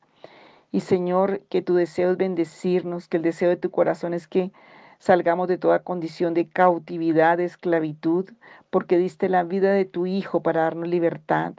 Y 0.72 0.80
Señor, 0.80 1.42
que 1.50 1.60
tu 1.60 1.74
deseo 1.74 2.12
es 2.12 2.16
bendecirnos, 2.16 3.08
que 3.08 3.18
el 3.18 3.22
deseo 3.22 3.50
de 3.50 3.58
tu 3.58 3.70
corazón 3.70 4.14
es 4.14 4.26
que 4.26 4.52
salgamos 5.00 5.48
de 5.48 5.58
toda 5.58 5.82
condición 5.82 6.32
de 6.32 6.48
cautividad, 6.48 7.36
de 7.36 7.44
esclavitud, 7.44 8.30
porque 8.70 8.96
diste 8.96 9.28
la 9.28 9.42
vida 9.44 9.70
de 9.74 9.84
tu 9.84 10.06
Hijo 10.06 10.42
para 10.42 10.62
darnos 10.62 10.88
libertad. 10.88 11.52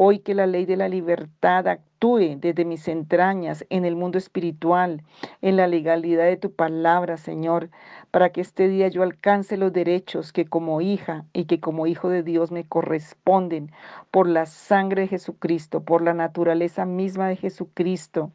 Hoy 0.00 0.20
que 0.20 0.32
la 0.32 0.46
ley 0.46 0.64
de 0.64 0.76
la 0.76 0.88
libertad 0.88 1.66
actúe 1.66 2.36
desde 2.38 2.64
mis 2.64 2.86
entrañas 2.86 3.66
en 3.68 3.84
el 3.84 3.96
mundo 3.96 4.16
espiritual, 4.16 5.02
en 5.42 5.56
la 5.56 5.66
legalidad 5.66 6.26
de 6.26 6.36
tu 6.36 6.52
palabra, 6.52 7.16
Señor, 7.16 7.68
para 8.12 8.30
que 8.30 8.40
este 8.40 8.68
día 8.68 8.86
yo 8.86 9.02
alcance 9.02 9.56
los 9.56 9.72
derechos 9.72 10.32
que 10.32 10.44
como 10.44 10.80
hija 10.80 11.24
y 11.32 11.46
que 11.46 11.58
como 11.58 11.88
hijo 11.88 12.10
de 12.10 12.22
Dios 12.22 12.52
me 12.52 12.62
corresponden 12.62 13.72
por 14.12 14.28
la 14.28 14.46
sangre 14.46 15.02
de 15.02 15.08
Jesucristo, 15.08 15.82
por 15.82 16.00
la 16.00 16.14
naturaleza 16.14 16.84
misma 16.84 17.26
de 17.26 17.34
Jesucristo. 17.34 18.30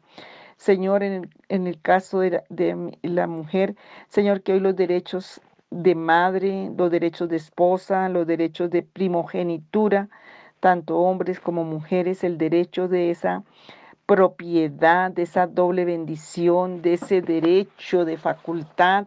Señor, 0.58 1.02
en 1.02 1.30
el, 1.48 1.80
caso 1.80 2.20
de 2.20 2.42
de 2.50 2.98
la 3.00 3.26
mujer, 3.26 3.74
Señor, 4.08 4.42
que 4.42 4.52
hoy 4.52 4.60
los 4.60 4.76
derechos 4.76 5.40
de 5.70 5.94
madre, 5.94 6.70
los 6.76 6.90
derechos 6.90 7.30
de 7.30 7.36
esposa, 7.36 8.10
los 8.10 8.26
derechos 8.26 8.68
de 8.68 8.82
primogenitura, 8.82 10.10
tanto 10.64 10.96
hombres 10.96 11.40
como 11.40 11.62
mujeres, 11.62 12.24
el 12.24 12.38
derecho 12.38 12.88
de 12.88 13.10
esa 13.10 13.42
propiedad, 14.06 15.10
de 15.10 15.24
esa 15.24 15.46
doble 15.46 15.84
bendición, 15.84 16.80
de 16.80 16.94
ese 16.94 17.20
derecho 17.20 18.06
de 18.06 18.16
facultad 18.16 19.06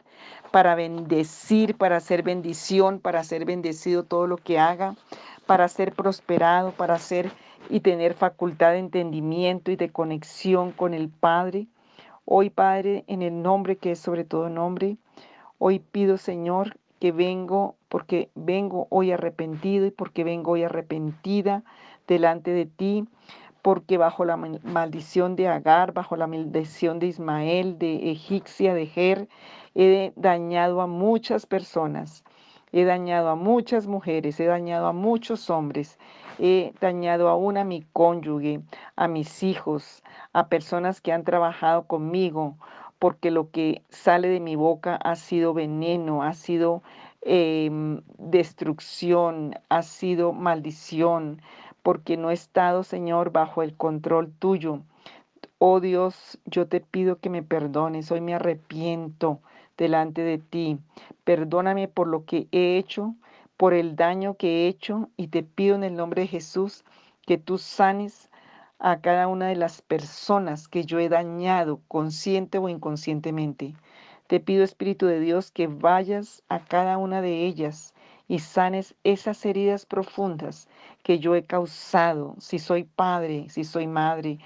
para 0.51 0.75
bendecir, 0.75 1.75
para 1.75 1.97
hacer 1.97 2.21
bendición, 2.21 2.99
para 2.99 3.23
ser 3.23 3.43
bendecido 3.45 4.03
todo 4.03 4.27
lo 4.27 4.37
que 4.37 4.59
haga, 4.59 4.93
para 5.47 5.67
ser 5.67 5.93
prosperado, 5.93 6.73
para 6.73 6.99
ser 6.99 7.31
y 7.71 7.79
tener 7.79 8.13
facultad 8.13 8.73
de 8.73 8.77
entendimiento 8.77 9.71
y 9.71 9.77
de 9.77 9.89
conexión 9.89 10.71
con 10.71 10.93
el 10.93 11.09
Padre. 11.09 11.65
Hoy, 12.23 12.51
Padre, 12.51 13.03
en 13.07 13.23
el 13.23 13.41
nombre 13.41 13.77
que 13.77 13.93
es 13.93 13.99
sobre 13.99 14.25
todo 14.25 14.47
nombre, 14.49 14.97
hoy 15.57 15.79
pido, 15.79 16.17
Señor, 16.17 16.77
que 16.99 17.11
vengo, 17.11 17.75
porque 17.89 18.29
vengo 18.35 18.87
hoy 18.89 19.11
arrepentido 19.11 19.85
y 19.85 19.91
porque 19.91 20.23
vengo 20.23 20.51
hoy 20.51 20.63
arrepentida 20.63 21.63
delante 22.07 22.51
de 22.51 22.65
ti, 22.65 23.05
porque 23.61 23.97
bajo 23.97 24.23
la 24.23 24.37
maldición 24.37 25.35
de 25.35 25.47
Agar, 25.47 25.93
bajo 25.93 26.15
la 26.15 26.27
maldición 26.27 26.99
de 26.99 27.07
Ismael, 27.07 27.77
de 27.77 28.11
Egipcia, 28.11 28.73
de 28.73 28.85
Ger, 28.85 29.27
he 29.75 30.13
dañado 30.15 30.81
a 30.81 30.87
muchas 30.87 31.45
personas, 31.45 32.23
he 32.71 32.85
dañado 32.85 33.29
a 33.29 33.35
muchas 33.35 33.87
mujeres, 33.87 34.39
he 34.39 34.45
dañado 34.45 34.87
a 34.87 34.93
muchos 34.93 35.49
hombres, 35.49 35.99
he 36.39 36.73
dañado 36.79 37.29
aún 37.29 37.57
a 37.57 37.63
mi 37.63 37.81
cónyuge, 37.93 38.61
a 38.95 39.07
mis 39.07 39.43
hijos, 39.43 40.03
a 40.33 40.47
personas 40.47 41.01
que 41.01 41.11
han 41.11 41.23
trabajado 41.23 41.87
conmigo, 41.87 42.57
porque 42.99 43.31
lo 43.31 43.51
que 43.51 43.83
sale 43.89 44.27
de 44.27 44.39
mi 44.39 44.55
boca 44.55 44.95
ha 44.95 45.15
sido 45.15 45.53
veneno, 45.53 46.23
ha 46.23 46.33
sido 46.33 46.83
em, 47.21 48.01
destrucción, 48.17 49.55
ha 49.69 49.83
sido 49.83 50.33
maldición, 50.33 51.41
porque 51.83 52.17
no 52.17 52.31
he 52.31 52.33
estado, 52.33 52.83
Señor, 52.83 53.31
bajo 53.31 53.63
el 53.63 53.75
control 53.75 54.31
tuyo. 54.39 54.81
Oh 55.59 55.79
Dios, 55.79 56.39
yo 56.45 56.67
te 56.67 56.81
pido 56.81 57.19
que 57.19 57.29
me 57.29 57.43
perdones, 57.43 58.11
hoy 58.11 58.21
me 58.21 58.35
arrepiento 58.35 59.39
delante 59.77 60.21
de 60.21 60.37
ti. 60.37 60.79
Perdóname 61.23 61.87
por 61.87 62.07
lo 62.07 62.25
que 62.25 62.47
he 62.51 62.77
hecho, 62.77 63.15
por 63.57 63.73
el 63.73 63.95
daño 63.95 64.35
que 64.35 64.65
he 64.65 64.67
hecho 64.67 65.09
y 65.17 65.27
te 65.27 65.43
pido 65.43 65.75
en 65.75 65.83
el 65.83 65.95
nombre 65.95 66.23
de 66.23 66.27
Jesús 66.27 66.83
que 67.25 67.37
tú 67.37 67.57
sanes 67.57 68.26
a 68.79 69.01
cada 69.01 69.27
una 69.27 69.47
de 69.47 69.55
las 69.55 69.81
personas 69.81 70.67
que 70.67 70.85
yo 70.85 70.99
he 70.99 71.09
dañado, 71.09 71.81
consciente 71.87 72.57
o 72.57 72.69
inconscientemente. 72.69 73.75
Te 74.27 74.39
pido, 74.39 74.63
Espíritu 74.63 75.05
de 75.05 75.19
Dios, 75.19 75.51
que 75.51 75.67
vayas 75.67 76.43
a 76.49 76.59
cada 76.59 76.97
una 76.97 77.21
de 77.21 77.45
ellas 77.45 77.93
y 78.27 78.39
sanes 78.39 78.95
esas 79.03 79.45
heridas 79.45 79.85
profundas 79.85 80.67
que 81.03 81.19
yo 81.19 81.35
he 81.35 81.45
causado, 81.45 82.35
si 82.39 82.59
soy 82.59 82.83
padre, 82.83 83.47
si 83.49 83.63
soy 83.63 83.87
madre, 83.87 84.39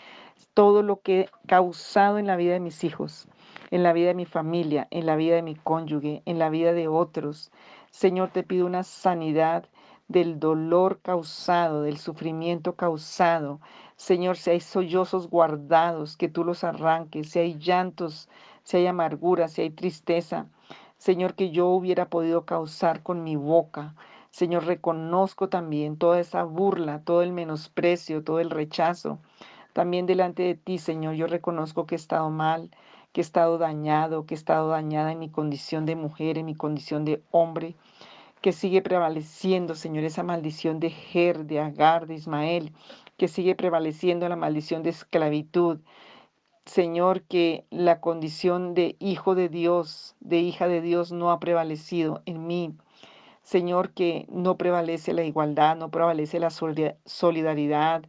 todo 0.53 0.83
lo 0.83 1.01
que 1.01 1.21
he 1.21 1.29
causado 1.47 2.17
en 2.17 2.27
la 2.27 2.35
vida 2.35 2.53
de 2.53 2.59
mis 2.59 2.83
hijos, 2.83 3.27
en 3.71 3.83
la 3.83 3.93
vida 3.93 4.09
de 4.09 4.13
mi 4.13 4.25
familia, 4.25 4.87
en 4.91 5.05
la 5.05 5.15
vida 5.15 5.35
de 5.35 5.41
mi 5.41 5.55
cónyuge, 5.55 6.21
en 6.25 6.39
la 6.39 6.49
vida 6.49 6.73
de 6.73 6.87
otros. 6.87 7.51
Señor, 7.89 8.29
te 8.29 8.43
pido 8.43 8.65
una 8.65 8.83
sanidad 8.83 9.65
del 10.07 10.39
dolor 10.39 10.99
causado, 11.01 11.83
del 11.83 11.97
sufrimiento 11.97 12.75
causado. 12.75 13.61
Señor, 14.01 14.37
si 14.37 14.49
hay 14.49 14.61
sollozos 14.61 15.29
guardados, 15.29 16.17
que 16.17 16.27
tú 16.27 16.43
los 16.43 16.63
arranques, 16.63 17.29
si 17.29 17.37
hay 17.37 17.59
llantos, 17.59 18.29
si 18.63 18.77
hay 18.77 18.87
amargura, 18.87 19.47
si 19.47 19.61
hay 19.61 19.69
tristeza, 19.69 20.47
Señor, 20.97 21.35
que 21.35 21.51
yo 21.51 21.67
hubiera 21.67 22.09
podido 22.09 22.43
causar 22.43 23.03
con 23.03 23.23
mi 23.23 23.35
boca. 23.35 23.93
Señor, 24.31 24.65
reconozco 24.65 25.49
también 25.49 25.97
toda 25.97 26.19
esa 26.19 26.43
burla, 26.45 27.03
todo 27.03 27.21
el 27.21 27.31
menosprecio, 27.31 28.23
todo 28.23 28.39
el 28.39 28.49
rechazo. 28.49 29.19
También 29.71 30.07
delante 30.07 30.41
de 30.41 30.55
ti, 30.55 30.79
Señor, 30.79 31.13
yo 31.13 31.27
reconozco 31.27 31.85
que 31.85 31.93
he 31.93 31.97
estado 31.97 32.31
mal, 32.31 32.71
que 33.13 33.21
he 33.21 33.23
estado 33.23 33.59
dañado, 33.59 34.25
que 34.25 34.33
he 34.33 34.37
estado 34.37 34.69
dañada 34.69 35.11
en 35.11 35.19
mi 35.19 35.29
condición 35.29 35.85
de 35.85 35.95
mujer, 35.95 36.39
en 36.39 36.47
mi 36.47 36.55
condición 36.55 37.05
de 37.05 37.21
hombre 37.29 37.75
que 38.41 38.51
sigue 38.51 38.81
prevaleciendo, 38.81 39.75
Señor, 39.75 40.03
esa 40.03 40.23
maldición 40.23 40.79
de 40.79 40.89
Ger, 40.89 41.45
de 41.45 41.59
Agar, 41.59 42.07
de 42.07 42.15
Ismael, 42.15 42.73
que 43.21 43.27
sigue 43.27 43.53
prevaleciendo 43.53 44.27
la 44.27 44.35
maldición 44.35 44.81
de 44.81 44.89
esclavitud. 44.89 45.77
Señor, 46.65 47.21
que 47.21 47.67
la 47.69 48.01
condición 48.01 48.73
de 48.73 48.95
hijo 48.97 49.35
de 49.35 49.47
Dios, 49.47 50.15
de 50.21 50.39
hija 50.39 50.67
de 50.67 50.81
Dios, 50.81 51.11
no 51.11 51.29
ha 51.29 51.39
prevalecido 51.39 52.23
en 52.25 52.47
mí. 52.47 52.73
Señor, 53.43 53.91
que 53.91 54.25
no 54.31 54.57
prevalece 54.57 55.13
la 55.13 55.21
igualdad, 55.21 55.75
no 55.75 55.91
prevalece 55.91 56.39
la 56.39 56.49
solidaridad, 56.49 58.01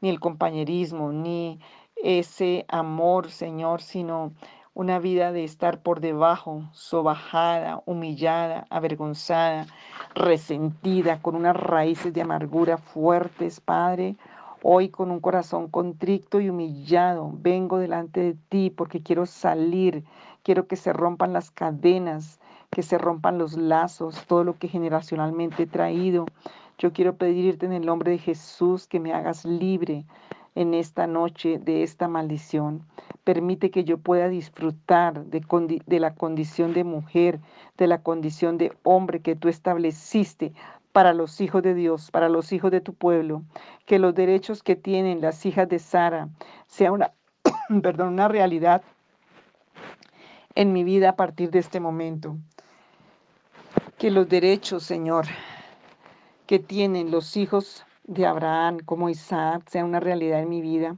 ni 0.00 0.08
el 0.08 0.20
compañerismo, 0.20 1.10
ni 1.10 1.58
ese 1.96 2.64
amor, 2.68 3.32
Señor, 3.32 3.82
sino 3.82 4.34
una 4.72 5.00
vida 5.00 5.32
de 5.32 5.42
estar 5.42 5.82
por 5.82 5.98
debajo, 5.98 6.62
sobajada, 6.70 7.82
humillada, 7.86 8.68
avergonzada, 8.70 9.66
resentida, 10.14 11.20
con 11.20 11.34
unas 11.34 11.56
raíces 11.56 12.12
de 12.14 12.22
amargura 12.22 12.78
fuertes, 12.78 13.58
Padre. 13.58 14.14
Hoy 14.62 14.90
con 14.90 15.10
un 15.10 15.20
corazón 15.20 15.68
contrito 15.68 16.38
y 16.38 16.50
humillado, 16.50 17.32
vengo 17.34 17.78
delante 17.78 18.20
de 18.20 18.34
ti 18.50 18.68
porque 18.68 19.02
quiero 19.02 19.24
salir, 19.24 20.04
quiero 20.42 20.66
que 20.66 20.76
se 20.76 20.92
rompan 20.92 21.32
las 21.32 21.50
cadenas, 21.50 22.40
que 22.70 22.82
se 22.82 22.98
rompan 22.98 23.38
los 23.38 23.56
lazos, 23.56 24.22
todo 24.26 24.44
lo 24.44 24.58
que 24.58 24.68
generacionalmente 24.68 25.62
he 25.62 25.66
traído. 25.66 26.26
Yo 26.76 26.92
quiero 26.92 27.16
pedirte 27.16 27.64
en 27.64 27.72
el 27.72 27.86
nombre 27.86 28.10
de 28.10 28.18
Jesús 28.18 28.86
que 28.86 29.00
me 29.00 29.14
hagas 29.14 29.46
libre, 29.46 30.04
en 30.54 30.74
esta 30.74 31.06
noche 31.06 31.58
de 31.58 31.82
esta 31.82 32.08
maldición. 32.08 32.84
Permite 33.24 33.70
que 33.70 33.84
yo 33.84 33.98
pueda 33.98 34.28
disfrutar 34.28 35.24
de, 35.26 35.42
de, 35.86 36.00
la 36.00 36.14
condición 36.14 36.74
de 36.74 36.84
mujer, 36.84 37.40
de 37.78 37.86
la 37.86 38.02
condición 38.02 38.58
de 38.58 38.72
hombre 38.82 39.20
que 39.20 39.36
tú 39.36 39.48
estableciste 39.48 40.52
para 40.92 41.12
los 41.12 41.40
hijos 41.40 41.62
de 41.62 41.74
Dios, 41.74 42.10
para 42.10 42.28
los 42.28 42.52
hijos 42.52 42.70
de 42.70 42.80
tu 42.80 42.94
pueblo. 42.94 43.42
Que 43.86 43.98
los 43.98 44.14
derechos 44.14 44.62
que 44.62 44.76
tienen 44.76 45.20
las 45.20 45.46
hijas 45.46 45.68
de 45.68 45.78
Sara 45.78 46.28
sea 46.66 46.92
una, 46.92 47.12
perdón, 47.82 48.14
una 48.14 48.28
realidad 48.28 48.82
en 50.54 50.72
mi 50.72 50.84
vida 50.84 51.10
a 51.10 51.16
partir 51.16 51.50
de 51.50 51.60
este 51.60 51.80
momento. 51.80 52.36
Que 53.98 54.10
los 54.10 54.28
derechos, 54.28 54.82
Señor, 54.82 55.26
que 56.46 56.58
tienen 56.58 57.10
los 57.10 57.36
hijos 57.36 57.84
de 58.04 58.26
Abraham 58.26 58.78
como 58.84 59.08
Isaac 59.08 59.68
sea 59.68 59.84
una 59.84 60.00
realidad 60.00 60.40
en 60.40 60.48
mi 60.48 60.60
vida. 60.60 60.96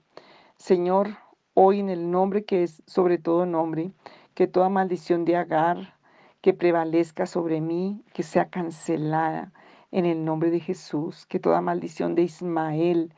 Señor, 0.57 1.19
hoy 1.55 1.81
en 1.81 1.91
el 1.91 2.11
nombre 2.11 2.45
que 2.45 2.63
es 2.63 2.83
sobre 2.87 3.19
todo 3.19 3.45
nombre, 3.45 3.93
que 4.35 4.47
toda 4.47 4.69
maldición 4.69 5.25
de 5.25 5.37
Agar 5.37 5.95
que 6.41 6.55
prevalezca 6.55 7.27
sobre 7.27 7.61
mí, 7.61 8.03
que 8.13 8.23
sea 8.23 8.49
cancelada 8.49 9.53
en 9.93 10.07
el 10.07 10.25
nombre 10.25 10.51
de 10.51 10.61
Jesús, 10.61 11.27
que 11.27 11.39
toda 11.39 11.61
maldición 11.61 12.15
de 12.15 12.23
Ismael, 12.23 13.15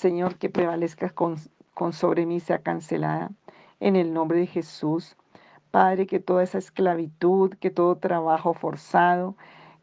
Señor, 0.00 0.36
que 0.38 0.48
prevalezca 0.48 1.10
con, 1.10 1.36
con 1.74 1.92
sobre 1.92 2.24
mí 2.24 2.40
sea 2.40 2.62
cancelada 2.62 3.30
en 3.80 3.96
el 3.96 4.14
nombre 4.14 4.38
de 4.38 4.46
Jesús. 4.46 5.16
Padre, 5.70 6.06
que 6.06 6.20
toda 6.20 6.42
esa 6.42 6.58
esclavitud, 6.58 7.54
que 7.54 7.70
todo 7.70 7.96
trabajo 7.96 8.54
forzado, 8.54 9.36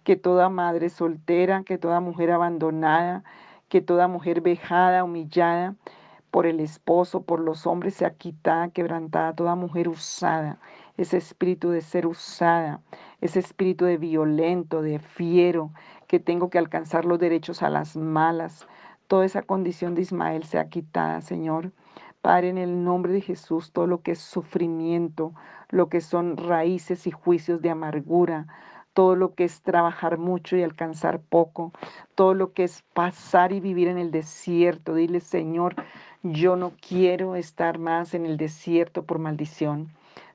que 0.03 0.15
toda 0.15 0.49
madre 0.49 0.89
soltera, 0.89 1.63
que 1.63 1.77
toda 1.77 1.99
mujer 1.99 2.31
abandonada, 2.31 3.23
que 3.67 3.81
toda 3.81 4.07
mujer 4.07 4.41
vejada, 4.41 5.03
humillada 5.03 5.75
por 6.31 6.45
el 6.45 6.59
esposo, 6.59 7.23
por 7.23 7.39
los 7.39 7.65
hombres, 7.67 7.95
sea 7.95 8.11
quitada, 8.11 8.69
quebrantada, 8.69 9.33
toda 9.33 9.55
mujer 9.55 9.89
usada, 9.89 10.59
ese 10.97 11.17
espíritu 11.17 11.69
de 11.69 11.81
ser 11.81 12.05
usada, 12.07 12.81
ese 13.21 13.39
espíritu 13.39 13.85
de 13.85 13.97
violento, 13.97 14.81
de 14.81 14.99
fiero, 14.99 15.71
que 16.09 16.19
tengo 16.19 16.49
que 16.49 16.57
alcanzar 16.57 17.05
los 17.05 17.19
derechos 17.19 17.61
a 17.61 17.69
las 17.69 17.95
malas, 17.95 18.67
toda 19.07 19.25
esa 19.25 19.43
condición 19.43 19.93
de 19.93 20.01
Ismael 20.01 20.43
sea 20.43 20.67
quitada, 20.67 21.21
Señor. 21.21 21.71
Padre, 22.21 22.49
en 22.49 22.57
el 22.57 22.83
nombre 22.83 23.13
de 23.13 23.21
Jesús, 23.21 23.71
todo 23.71 23.85
lo 23.85 24.01
que 24.01 24.13
es 24.13 24.19
sufrimiento, 24.19 25.33
lo 25.69 25.87
que 25.87 26.01
son 26.01 26.35
raíces 26.35 27.05
y 27.05 27.11
juicios 27.11 27.61
de 27.61 27.69
amargura, 27.69 28.47
todo 28.93 29.15
lo 29.15 29.35
que 29.35 29.43
es 29.43 29.61
trabajar 29.61 30.17
mucho 30.17 30.57
y 30.57 30.63
alcanzar 30.63 31.21
poco, 31.21 31.73
todo 32.15 32.33
lo 32.33 32.53
que 32.53 32.63
es 32.63 32.81
pasar 32.95 33.51
y 33.51 33.59
vivir 33.59 33.87
en 33.87 33.99
el 33.99 34.09
desierto. 34.09 34.95
Dile, 34.95 35.19
Señor, 35.19 35.75
yo 36.23 36.55
no 36.55 36.71
quiero 36.81 37.35
estar 37.35 37.77
más 37.77 38.15
en 38.15 38.25
el 38.25 38.35
desierto 38.35 39.03
por 39.03 39.19
maldición. 39.19 39.89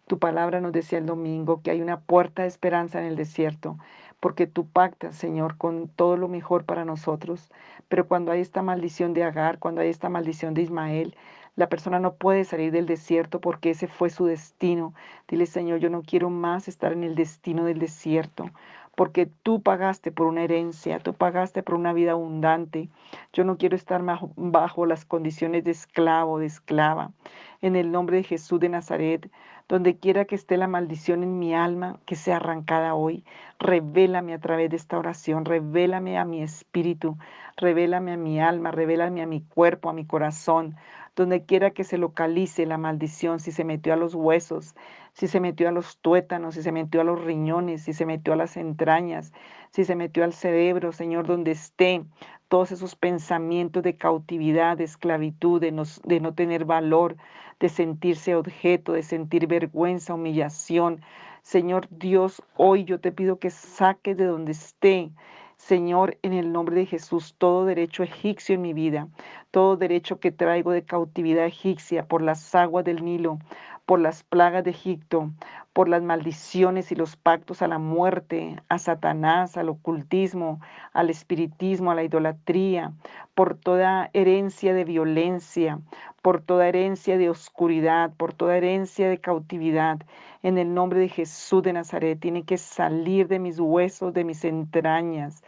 Tu 0.07 0.19
palabra 0.19 0.61
nos 0.61 0.73
decía 0.73 0.99
el 0.99 1.07
domingo 1.07 1.63
que 1.63 1.73
hay 1.73 1.81
una 1.81 1.99
puerta 1.99 2.43
de 2.43 2.49
esperanza 2.49 3.01
en 3.01 3.07
el 3.07 3.17
desierto, 3.17 3.79
porque 4.25 4.47
tú 4.47 4.67
pactas, 4.67 5.17
Señor, 5.17 5.59
con 5.59 5.87
todo 5.87 6.17
lo 6.17 6.29
mejor 6.29 6.65
para 6.65 6.87
nosotros. 6.87 7.51
Pero 7.89 8.09
cuando 8.09 8.33
hay 8.33 8.41
esta 8.41 8.63
maldición 8.63 9.13
de 9.13 9.23
Agar, 9.23 9.59
cuando 9.59 9.83
hay 9.83 9.91
esta 9.91 10.09
maldición 10.09 10.55
de 10.55 10.63
Ismael, 10.63 11.15
la 11.57 11.69
persona 11.69 12.01
no 12.01 12.15
puede 12.15 12.47
salir 12.47 12.73
del 12.73 12.87
desierto 12.87 13.39
porque 13.43 13.69
ese 13.69 13.87
fue 13.87 14.09
su 14.09 14.25
destino. 14.25 14.95
Dile, 15.29 15.45
Señor, 15.45 15.79
yo 15.79 15.91
no 15.91 16.01
quiero 16.01 16.31
más 16.31 16.69
estar 16.69 16.95
en 16.95 17.05
el 17.05 17.17
destino 17.17 17.67
del 17.67 17.79
desierto 17.79 18.47
porque 18.95 19.27
tú 19.27 19.63
pagaste 19.63 20.13
por 20.13 20.27
una 20.27 20.43
herencia, 20.43 21.01
tú 21.01 21.15
pagaste 21.15 21.63
por 21.63 21.75
una 21.75 21.93
vida 21.93 22.13
abundante. 22.13 22.89
Yo 23.33 23.45
no 23.45 23.57
quiero 23.57 23.77
estar 23.77 24.03
bajo, 24.37 24.87
las 24.87 25.05
condiciones 25.05 25.65
de 25.65 25.73
esclavo, 25.73 26.39
de 26.39 26.47
esclava. 26.47 27.13
En 27.61 27.77
el 27.77 27.91
nombre 27.91 28.19
de 28.19 28.23
Jesús 28.23 28.61
de 28.61 28.69
Nazaret, 28.69 29.31
donde 29.69 29.99
quiera 29.99 30.25
que 30.25 30.35
esté 30.35 30.57
la 30.57 30.69
maldición 30.69 31.23
en 31.23 31.39
mi 31.39 31.55
alma, 31.55 31.99
que 32.07 32.17
sea 32.17 32.37
arrancada 32.37 32.95
hoy. 32.95 33.25
Revélame 33.59 34.35
a 34.35 34.41
través 34.41 34.71
de 34.71 34.77
esta 34.77 34.99
oración, 34.99 35.45
revélame 35.45 36.19
a 36.19 36.25
mi 36.25 36.43
espíritu, 36.43 37.17
revélame 37.57 38.13
a 38.13 38.17
mi 38.17 38.41
alma, 38.41 38.71
revélame 38.71 39.23
a 39.23 39.27
mi 39.27 39.41
cuerpo, 39.43 39.89
a 39.89 39.95
mi 39.95 40.05
corazón 40.05 40.77
donde 41.17 41.45
quiera 41.45 41.71
que 41.71 41.85
se 41.85 41.99
localice 41.99 42.67
la 42.67 42.79
maldición, 42.79 43.39
si 43.39 43.53
se 43.53 43.65
metió 43.65 43.93
a 43.93 43.97
los 43.97 44.15
huesos, 44.15 44.75
si 45.13 45.29
se 45.29 45.41
metió 45.41 45.69
a 45.69 45.73
los 45.73 45.99
tuétanos, 45.99 46.55
si 46.55 46.63
se 46.63 46.73
metió 46.73 47.01
a 47.01 47.05
los 47.05 47.25
riñones, 47.25 47.83
si 47.83 47.93
se 47.93 48.05
metió 48.05 48.33
a 48.33 48.37
las 48.37 48.57
entrañas, 48.57 49.33
si 49.71 49.85
se 49.85 49.95
metió 49.95 50.25
al 50.25 50.33
cerebro, 50.33 50.93
Señor, 50.93 51.27
donde 51.27 51.53
esté 51.53 52.05
todos 52.49 52.73
esos 52.73 52.97
pensamientos 52.97 53.83
de 53.83 53.97
cautividad, 53.97 54.77
de 54.77 54.85
esclavitud, 54.85 55.61
de 55.61 55.71
no, 55.73 55.85
de 56.05 56.21
no 56.21 56.35
tener 56.35 56.65
valor, 56.65 57.17
de 57.61 57.69
sentirse 57.69 58.35
objeto, 58.35 58.93
de 58.93 59.03
sentir 59.03 59.47
vergüenza, 59.47 60.15
humillación. 60.15 61.01
Señor 61.43 61.89
Dios, 61.91 62.43
hoy 62.57 62.85
yo 62.85 63.01
te 63.01 63.13
pido 63.13 63.39
que 63.39 63.51
saques 63.51 64.17
de 64.17 64.25
donde 64.25 64.53
esté 64.53 65.11
Señor, 65.57 66.19
en 66.23 66.33
el 66.33 66.53
nombre 66.53 66.77
de 66.77 66.85
Jesús, 66.85 67.35
todo 67.39 67.65
derecho 67.65 68.03
egipcio 68.03 68.55
en 68.55 68.63
mi 68.63 68.75
vida, 68.75 69.09
todo 69.51 69.77
derecho 69.77 70.21
que 70.21 70.33
traigo 70.33 70.73
de 70.73 70.85
cautividad 70.85 71.47
egipcia 71.47 72.07
por 72.07 72.23
las 72.23 72.55
aguas 72.55 72.85
del 72.85 73.03
Nilo, 73.05 73.39
por 73.87 74.01
las 74.01 74.23
plagas 74.23 74.65
de 74.65 74.71
Egipto, 74.71 75.31
por 75.73 75.89
las 75.89 76.03
maldiciones 76.03 76.91
y 76.93 76.95
los 76.95 77.17
pactos 77.17 77.61
a 77.61 77.69
la 77.69 77.79
muerte, 77.79 78.57
a 78.69 78.79
Satanás, 78.79 79.57
al 79.57 79.69
ocultismo, 79.69 80.61
al 80.93 81.11
espiritismo, 81.11 81.91
a 81.91 81.95
la 81.95 82.05
idolatría, 82.05 82.93
por 83.35 83.57
toda 83.57 84.11
herencia 84.13 84.73
de 84.73 84.85
violencia, 84.85 85.81
por 86.23 86.41
toda 86.41 86.69
herencia 86.69 87.19
de 87.19 87.29
oscuridad, 87.29 88.13
por 88.17 88.33
toda 88.33 88.57
herencia 88.57 89.09
de 89.09 89.21
cautividad. 89.21 89.99
En 90.43 90.59
el 90.59 90.73
nombre 90.73 91.01
de 91.01 91.09
Jesús 91.09 91.63
de 91.63 91.73
Nazaret, 91.73 92.21
tiene 92.21 92.45
que 92.45 92.57
salir 92.57 93.29
de 93.29 93.39
mis 93.39 93.59
huesos, 93.59 94.15
de 94.15 94.25
mis 94.25 94.45
entrañas 94.45 95.43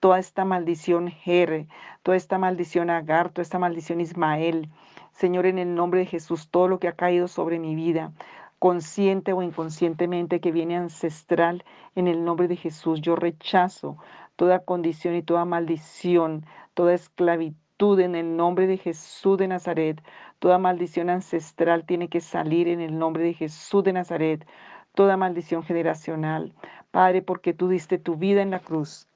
toda 0.00 0.18
esta 0.18 0.46
maldición 0.46 1.08
Jere, 1.08 1.68
toda 2.02 2.16
esta 2.16 2.38
maldición 2.38 2.88
Agar, 2.90 3.28
toda 3.28 3.42
esta 3.42 3.58
maldición 3.58 4.00
Ismael, 4.00 4.70
Señor, 5.12 5.44
en 5.44 5.58
el 5.58 5.74
nombre 5.74 6.00
de 6.00 6.06
Jesús, 6.06 6.48
todo 6.50 6.68
lo 6.68 6.78
que 6.78 6.88
ha 6.88 6.96
caído 6.96 7.28
sobre 7.28 7.58
mi 7.58 7.74
vida, 7.74 8.12
consciente 8.58 9.34
o 9.34 9.42
inconscientemente 9.42 10.40
que 10.40 10.52
viene 10.52 10.76
ancestral, 10.76 11.64
en 11.94 12.08
el 12.08 12.24
nombre 12.24 12.48
de 12.48 12.56
Jesús, 12.56 13.02
yo 13.02 13.14
rechazo 13.14 13.98
toda 14.36 14.64
condición 14.64 15.14
y 15.14 15.22
toda 15.22 15.44
maldición, 15.44 16.46
toda 16.72 16.94
esclavitud 16.94 18.00
en 18.00 18.14
el 18.14 18.36
nombre 18.36 18.66
de 18.66 18.78
Jesús 18.78 19.36
de 19.36 19.48
Nazaret. 19.48 20.02
Toda 20.38 20.58
maldición 20.58 21.10
ancestral 21.10 21.84
tiene 21.84 22.08
que 22.08 22.20
salir 22.20 22.68
en 22.68 22.80
el 22.80 22.98
nombre 22.98 23.22
de 23.24 23.34
Jesús 23.34 23.84
de 23.84 23.92
Nazaret. 23.92 24.46
Toda 24.94 25.16
maldición 25.16 25.62
generacional. 25.62 26.54
Padre, 26.90 27.22
porque 27.22 27.52
tú 27.52 27.68
diste 27.68 27.98
tu 27.98 28.16
vida 28.16 28.42
en 28.42 28.50
la 28.50 28.60
cruz 28.60 29.09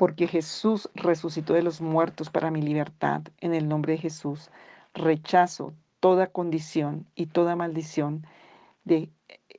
porque 0.00 0.26
Jesús 0.26 0.88
resucitó 0.94 1.52
de 1.52 1.62
los 1.62 1.82
muertos 1.82 2.30
para 2.30 2.50
mi 2.50 2.62
libertad. 2.62 3.20
En 3.38 3.52
el 3.52 3.68
nombre 3.68 3.92
de 3.92 3.98
Jesús, 3.98 4.50
rechazo 4.94 5.74
toda 6.00 6.28
condición 6.28 7.06
y 7.14 7.26
toda 7.26 7.54
maldición 7.54 8.26
de 8.84 9.10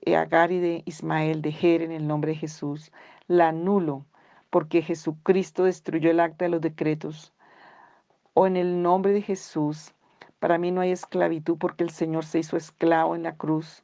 Agar 0.08 0.52
y 0.52 0.58
de 0.58 0.82
Ismael, 0.88 1.44
de 1.44 1.52
Jer, 1.52 1.84
en 1.84 1.92
el 1.92 2.08
nombre 2.08 2.32
de 2.32 2.40
Jesús. 2.40 2.92
La 3.28 3.50
anulo, 3.50 4.08
porque 4.50 4.82
Jesucristo 4.82 5.66
destruyó 5.66 6.10
el 6.10 6.20
acta 6.20 6.46
de 6.46 6.50
los 6.50 6.62
decretos. 6.62 7.34
O 8.34 8.48
en 8.48 8.58
el 8.58 8.82
nombre 8.82 9.14
de 9.14 9.22
Jesús, 9.22 9.94
para 10.40 10.58
mí 10.58 10.72
no 10.72 10.82
hay 10.82 10.90
esclavitud 10.90 11.60
porque 11.60 11.84
el 11.84 11.92
Señor 11.92 12.26
se 12.26 12.40
hizo 12.40 12.58
esclavo 12.58 13.16
en 13.16 13.22
la 13.22 13.36
cruz. 13.36 13.84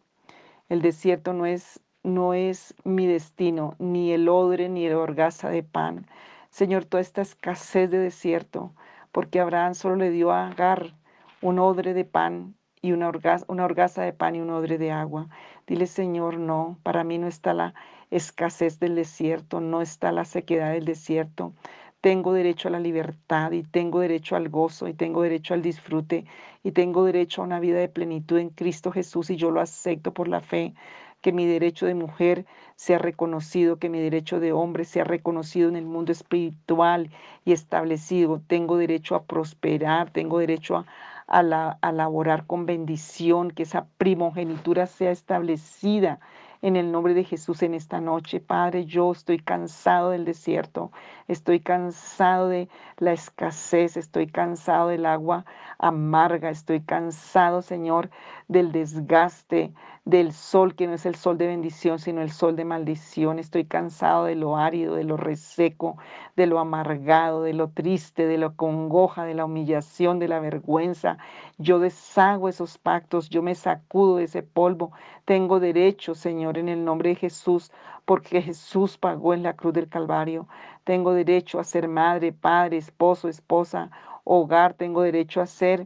El 0.70 0.82
desierto 0.82 1.34
no 1.34 1.46
es, 1.46 1.82
no 2.02 2.34
es 2.34 2.74
mi 2.84 3.06
destino, 3.06 3.76
ni 3.78 4.12
el 4.12 4.28
odre, 4.28 4.70
ni 4.70 4.88
el 4.88 4.96
orgaza 4.96 5.52
de 5.52 5.62
pan. 5.62 6.08
Señor, 6.50 6.86
toda 6.86 7.02
esta 7.02 7.22
escasez 7.22 7.90
de 7.90 8.00
desierto, 8.00 8.74
porque 9.12 9.40
Abraham 9.40 9.74
solo 9.74 9.96
le 9.96 10.10
dio 10.10 10.32
a 10.32 10.48
Agar 10.48 10.96
un 11.42 11.60
odre 11.60 11.94
de 11.94 12.06
pan 12.06 12.56
y 12.82 12.92
una, 12.92 13.12
una 13.48 13.66
orgaza 13.66 14.04
de 14.04 14.14
pan 14.14 14.36
y 14.36 14.42
un 14.42 14.50
odre 14.50 14.78
de 14.78 14.92
agua. 14.92 15.30
Dile, 15.68 15.88
Señor, 15.88 16.40
no, 16.40 16.80
para 16.84 17.04
mí 17.04 17.18
no 17.18 17.28
está 17.28 17.54
la 17.54 17.74
escasez 18.12 18.80
del 18.80 18.96
desierto, 18.96 19.60
no 19.60 19.82
está 19.82 20.12
la 20.12 20.26
sequedad 20.26 20.72
del 20.72 20.86
desierto. 20.86 21.54
Tengo 22.02 22.32
derecho 22.34 22.68
a 22.68 22.72
la 22.72 22.80
libertad 22.80 23.52
y 23.52 23.64
tengo 23.64 24.00
derecho 24.00 24.36
al 24.36 24.50
gozo 24.50 24.88
y 24.88 24.94
tengo 24.94 25.24
derecho 25.24 25.54
al 25.54 25.62
disfrute 25.62 26.26
y 26.64 26.72
tengo 26.72 27.04
derecho 27.04 27.42
a 27.42 27.46
una 27.46 27.60
vida 27.60 27.80
de 27.80 27.90
plenitud 27.90 28.38
en 28.38 28.50
Cristo 28.50 28.92
Jesús 28.92 29.30
y 29.30 29.36
yo 29.36 29.52
lo 29.52 29.62
acepto 29.62 30.14
por 30.14 30.28
la 30.28 30.40
fe 30.40 30.74
que 31.22 31.32
mi 31.32 31.46
derecho 31.46 31.86
de 31.86 31.96
mujer 31.96 32.46
sea 32.76 33.00
reconocido, 33.00 33.78
que 33.78 33.90
mi 33.90 34.00
derecho 34.00 34.40
de 34.40 34.54
hombre 34.54 34.86
sea 34.86 35.04
reconocido 35.04 35.70
en 35.70 35.76
el 35.76 35.86
mundo 35.86 36.12
espiritual 36.12 37.10
y 37.44 37.54
establecido. 37.54 38.42
Tengo 38.48 38.78
derecho 38.78 39.16
a 39.16 39.24
prosperar, 39.24 40.12
tengo 40.12 40.40
derecho 40.40 40.78
a, 40.78 40.86
a, 41.28 41.92
laborar 41.92 42.46
con 42.46 42.66
bendición, 42.66 43.52
que 43.52 43.64
esa 43.64 43.88
primogenitura 43.98 44.86
sea 44.88 45.12
establecida 45.12 46.20
en 46.62 46.76
el 46.76 46.92
nombre 46.92 47.14
de 47.14 47.24
Jesús 47.24 47.62
en 47.64 47.74
esta 47.74 48.02
noche. 48.02 48.40
Padre, 48.40 48.86
yo 48.86 49.12
estoy 49.12 49.40
cansado 49.40 50.12
del 50.12 50.26
desierto, 50.26 50.92
estoy 51.28 51.60
cansado 51.60 52.48
de 52.48 52.70
la 52.98 53.14
escasez, 53.14 53.98
estoy 53.98 54.28
cansado 54.28 54.90
del 54.90 55.06
agua 55.06 55.46
amarga, 55.80 56.50
estoy 56.50 56.82
cansado, 56.82 57.62
Señor, 57.62 58.10
del 58.48 58.72
desgaste, 58.72 59.74
del 60.08 60.32
sol 60.32 60.74
que 60.74 60.88
no 60.88 60.94
es 60.94 61.06
el 61.06 61.16
sol 61.16 61.38
de 61.38 61.48
bendición, 61.48 62.00
sino 62.00 62.22
el 62.22 62.32
sol 62.32 62.56
de 62.56 62.64
maldición. 62.64 63.40
Estoy 63.40 63.66
cansado 63.66 64.24
de 64.24 64.36
lo 64.36 64.56
árido, 64.56 64.96
de 64.96 65.04
lo 65.04 65.18
reseco, 65.18 65.98
de 66.38 66.48
lo 66.48 66.60
amargado, 66.60 67.44
de 67.44 67.54
lo 67.54 67.68
triste, 67.72 68.26
de 68.26 68.38
lo 68.38 68.56
congoja, 68.56 69.26
de 69.26 69.34
la 69.34 69.44
humillación, 69.44 70.18
de 70.20 70.30
la 70.30 70.40
vergüenza. 70.40 71.18
Yo 71.58 71.80
deshago 71.80 72.48
esos 72.48 72.78
pactos, 72.78 73.30
yo 73.30 73.44
me 73.44 73.54
sacudo 73.54 74.16
de 74.16 74.24
ese 74.24 74.44
polvo. 74.44 74.94
Tengo 75.26 75.60
derecho, 75.60 76.16
Señor, 76.16 76.58
en 76.58 76.70
el 76.70 76.86
nombre 76.86 77.10
de 77.10 77.16
Jesús, 77.16 77.74
porque 78.06 78.42
Jesús 78.42 78.98
pagó 78.98 79.34
en 79.34 79.44
la 79.44 79.58
cruz 79.58 79.74
del 79.74 79.90
Calvario. 79.90 80.48
Tengo 80.86 81.12
derecho 81.12 81.60
a 81.60 81.66
ser 81.66 81.90
madre, 81.90 82.32
padre, 82.32 82.78
esposo, 82.78 83.28
esposa, 83.28 83.92
hogar. 84.24 84.74
Tengo 84.74 85.02
derecho 85.02 85.42
a 85.42 85.48
ser 85.48 85.86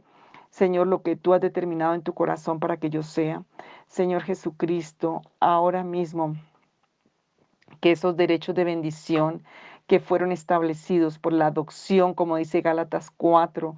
Señor, 0.52 0.88
lo 0.88 1.02
que 1.02 1.16
tú 1.16 1.34
has 1.34 1.40
determinado 1.40 1.96
en 1.96 2.04
tu 2.04 2.14
corazón 2.14 2.60
para 2.60 2.76
que 2.76 2.90
yo 2.90 3.04
sea. 3.04 3.44
Señor 3.88 4.22
Jesucristo, 4.22 5.22
ahora 5.40 5.84
mismo 5.84 6.36
que 7.80 7.94
esos 7.94 8.18
derechos 8.18 8.54
de 8.54 8.66
bendición 8.66 9.44
que 9.88 10.02
fueron 10.02 10.34
establecidos 10.34 11.20
por 11.20 11.32
la 11.32 11.48
adopción, 11.48 12.14
como 12.14 12.36
dice 12.36 12.60
Gálatas 12.60 13.12
4, 13.12 13.76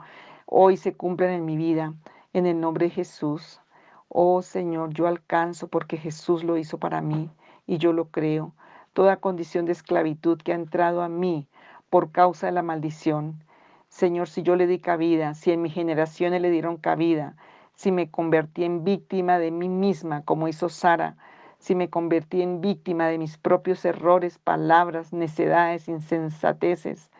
hoy 0.47 0.77
se 0.77 0.95
cumplen 0.95 1.29
en 1.29 1.45
mi 1.45 1.57
vida, 1.57 1.93
en 2.33 2.47
el 2.47 2.59
nombre 2.59 2.87
de 2.87 2.91
Jesús. 2.91 3.61
Oh 4.09 4.41
Señor, 4.41 4.93
yo 4.93 5.07
alcanzo 5.07 5.67
porque 5.67 5.97
Jesús 5.97 6.43
lo 6.43 6.57
hizo 6.57 6.79
para 6.79 7.01
mí 7.01 7.29
y 7.67 7.77
yo 7.77 7.93
lo 7.93 8.09
creo. 8.09 8.53
Toda 8.93 9.17
condición 9.17 9.65
de 9.65 9.73
esclavitud 9.73 10.39
que 10.39 10.53
ha 10.53 10.55
entrado 10.55 11.03
a 11.03 11.07
mí 11.07 11.47
por 11.91 12.11
causa 12.11 12.47
de 12.47 12.53
la 12.53 12.63
maldición, 12.63 13.43
Señor, 13.93 14.27
si 14.27 14.41
yo 14.41 14.55
le 14.55 14.65
di 14.65 14.79
cabida, 14.79 15.35
si 15.35 15.51
en 15.51 15.61
mis 15.61 15.71
generaciones 15.71 16.41
le 16.41 16.49
dieron 16.49 16.77
cabida, 16.77 17.35
si 17.75 17.91
me 17.91 18.09
convertí 18.09 18.63
en 18.63 18.83
víctima 18.83 19.37
de 19.37 19.51
mí 19.51 19.69
misma, 19.69 20.23
como 20.23 20.47
hizo 20.47 20.67
Sara, 20.67 21.15
si 21.59 21.75
me 21.75 21.91
convertí 21.91 22.41
en 22.41 22.59
víctima 22.59 23.07
de 23.07 23.19
mis 23.19 23.37
propios 23.37 23.85
errores, 23.85 24.39
palabras, 24.39 25.13
necedades, 25.13 25.87
insensateces, 25.87 27.11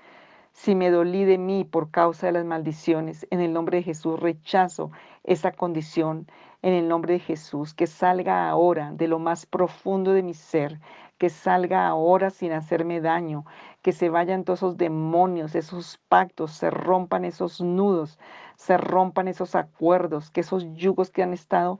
si 0.51 0.73
me 0.73 0.89
dolí 0.89 1.25
de 1.25 1.37
mí 1.37 1.63
por 1.63 1.91
causa 1.91 2.25
de 2.25 2.33
las 2.33 2.45
maldiciones, 2.45 3.27
en 3.29 3.39
el 3.39 3.53
nombre 3.53 3.77
de 3.77 3.83
Jesús 3.83 4.19
rechazo 4.19 4.91
esa 5.23 5.51
condición, 5.51 6.25
en 6.63 6.73
el 6.73 6.87
nombre 6.87 7.13
de 7.13 7.19
Jesús, 7.19 7.75
que 7.75 7.85
salga 7.85 8.49
ahora 8.49 8.91
de 8.93 9.07
lo 9.07 9.19
más 9.19 9.45
profundo 9.45 10.11
de 10.11 10.23
mi 10.23 10.33
ser, 10.33 10.79
que 11.23 11.29
salga 11.29 11.87
ahora 11.87 12.29
sin 12.31 12.51
hacerme 12.51 12.99
daño, 12.99 13.45
que 13.81 13.93
se 13.93 14.09
vayan 14.09 14.43
todos 14.43 14.59
esos 14.59 14.75
demonios, 14.75 15.55
esos 15.55 15.97
pactos, 16.09 16.51
se 16.51 16.69
rompan 16.69 17.23
esos 17.23 17.61
nudos, 17.61 18.19
se 18.57 18.75
rompan 18.75 19.29
esos 19.29 19.55
acuerdos, 19.55 20.29
que 20.31 20.41
esos 20.41 20.65
yugos 20.73 21.11
que 21.11 21.23
han 21.23 21.31
estado 21.31 21.79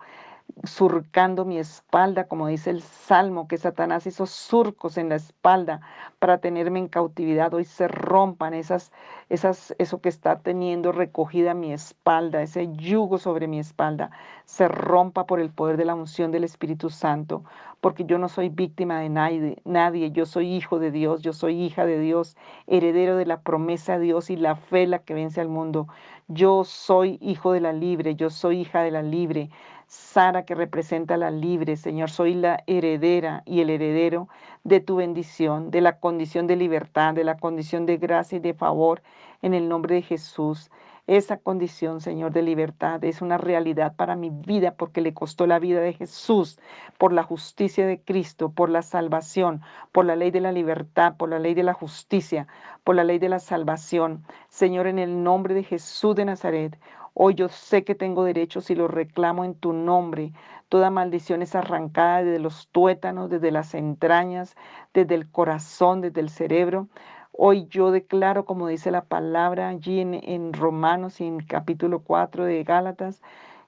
surcando 0.64 1.46
mi 1.46 1.58
espalda, 1.58 2.28
como 2.28 2.48
dice 2.48 2.70
el 2.70 2.82
Salmo, 2.82 3.48
que 3.48 3.58
Satanás 3.58 4.08
hizo 4.08 4.26
surcos 4.26 4.98
en 4.98 5.10
la 5.10 5.16
espalda 5.16 5.82
para 6.20 6.38
tenerme 6.38 6.80
en 6.80 6.88
cautividad. 6.88 7.54
Hoy 7.54 7.66
se 7.66 7.88
rompan 7.88 8.54
esas, 8.54 8.92
esas, 9.30 9.76
eso 9.78 10.00
que 10.00 10.10
está 10.10 10.40
teniendo 10.40 10.92
recogida 10.92 11.54
mi 11.54 11.74
espalda, 11.74 12.42
ese 12.42 12.72
yugo 12.74 13.18
sobre 13.18 13.48
mi 13.48 13.60
espalda, 13.60 14.12
se 14.46 14.68
rompa 14.68 15.26
por 15.26 15.40
el 15.40 15.50
poder 15.50 15.76
de 15.76 15.86
la 15.86 15.96
unción 15.96 16.32
del 16.32 16.44
Espíritu 16.46 16.90
Santo, 16.90 17.44
porque 17.82 18.06
yo 18.06 18.18
no 18.18 18.30
soy 18.30 18.48
víctima 18.48 19.00
de 19.00 19.10
nadie, 19.10 19.62
nadie, 19.66 20.12
yo 20.12 20.26
soy 20.26 20.54
hijo 20.54 20.80
de 20.80 20.92
Dios, 20.92 21.22
yo 21.22 21.34
soy 21.34 21.62
hija 21.62 21.86
de 21.86 22.00
Dios, 22.00 22.38
heredero 22.68 23.18
de 23.18 23.26
la 23.26 23.42
promesa 23.42 23.98
de 23.98 24.06
Dios 24.06 24.30
y 24.30 24.38
la 24.38 24.56
fe 24.56 24.88
la 24.88 25.00
que 25.00 25.14
vence 25.14 25.42
al 25.42 25.50
mundo. 25.50 25.88
Yo 26.30 26.64
soy 26.64 27.18
hijo 27.22 27.52
de 27.52 27.60
la 27.60 27.74
libre, 27.74 28.16
yo 28.16 28.30
soy 28.30 28.62
hija 28.62 28.82
de 28.82 28.92
la 28.92 29.02
libre. 29.02 29.50
Sara 29.94 30.44
que 30.44 30.56
representa 30.56 31.18
la 31.18 31.30
libre, 31.30 31.78
Señor, 31.78 32.10
soy 32.10 32.34
la 32.34 32.64
heredera 32.66 33.44
y 33.46 33.62
el 33.62 33.70
heredero 33.70 34.28
de 34.64 34.80
tu 34.80 34.96
bendición, 34.96 35.70
de 35.70 35.82
la 35.82 36.00
condición 36.00 36.48
de 36.48 36.56
libertad, 36.56 37.14
de 37.14 37.24
la 37.24 37.38
condición 37.38 37.86
de 37.86 37.98
gracia 37.98 38.38
y 38.38 38.40
de 38.40 38.56
favor 38.56 39.04
en 39.44 39.54
el 39.54 39.70
nombre 39.70 39.94
de 39.94 40.02
Jesús. 40.02 40.72
Esa 41.06 41.38
condición, 41.38 42.02
Señor, 42.02 42.32
de 42.32 42.42
libertad 42.42 43.04
es 43.04 43.22
una 43.22 43.38
realidad 43.38 43.96
para 43.96 44.16
mi 44.16 44.32
vida 44.32 44.74
porque 44.74 45.02
le 45.02 45.14
costó 45.14 45.46
la 45.46 45.60
vida 45.60 45.80
de 45.80 45.94
Jesús, 45.94 46.58
por 46.98 47.14
la 47.14 47.22
justicia 47.22 47.86
de 47.86 48.02
Cristo, 48.02 48.52
por 48.52 48.70
la 48.70 48.82
salvación, 48.82 49.62
por 49.92 50.06
la 50.06 50.16
ley 50.16 50.32
de 50.32 50.42
la 50.42 50.52
libertad, 50.52 51.18
por 51.18 51.30
la 51.30 51.38
ley 51.38 51.54
de 51.54 51.64
la 51.64 51.74
justicia, 51.74 52.48
por 52.84 52.96
la 52.96 53.04
ley 53.04 53.20
de 53.20 53.30
la 53.30 53.40
salvación. 53.40 54.24
Señor, 54.48 54.88
en 54.88 54.98
el 54.98 55.22
nombre 55.22 55.54
de 55.54 55.64
Jesús 55.64 56.16
de 56.16 56.26
Nazaret, 56.26 56.80
Hoy 57.16 57.36
yo 57.36 57.48
sé 57.50 57.84
que 57.84 57.96
tengo 57.96 58.24
derechos 58.24 58.70
y 58.72 58.76
los 58.76 58.90
reclamo 58.90 59.46
en 59.46 59.54
tu 59.56 59.72
nombre. 59.72 60.34
Toda 60.68 60.90
maldición 60.90 61.44
es 61.44 61.54
arrancada 61.56 62.24
desde 62.24 62.40
los 62.40 62.68
tuétanos, 62.70 63.30
desde 63.30 63.52
las 63.52 63.76
entrañas, 63.76 64.56
desde 64.94 65.14
el 65.16 65.30
corazón, 65.30 66.02
desde 66.02 66.22
el 66.22 66.30
cerebro. 66.30 66.88
Hoy 67.32 67.68
yo 67.68 67.92
declaro, 67.92 68.46
como 68.46 68.68
dice 68.68 68.92
la 68.92 69.06
palabra 69.06 69.70
allí 69.70 70.00
en, 70.00 70.54
Romanos 70.54 71.22
y 71.22 71.26
en 71.26 71.40
capítulo 71.40 72.00
4 72.00 72.46
de 72.46 72.64
Gálatas, 72.64 73.22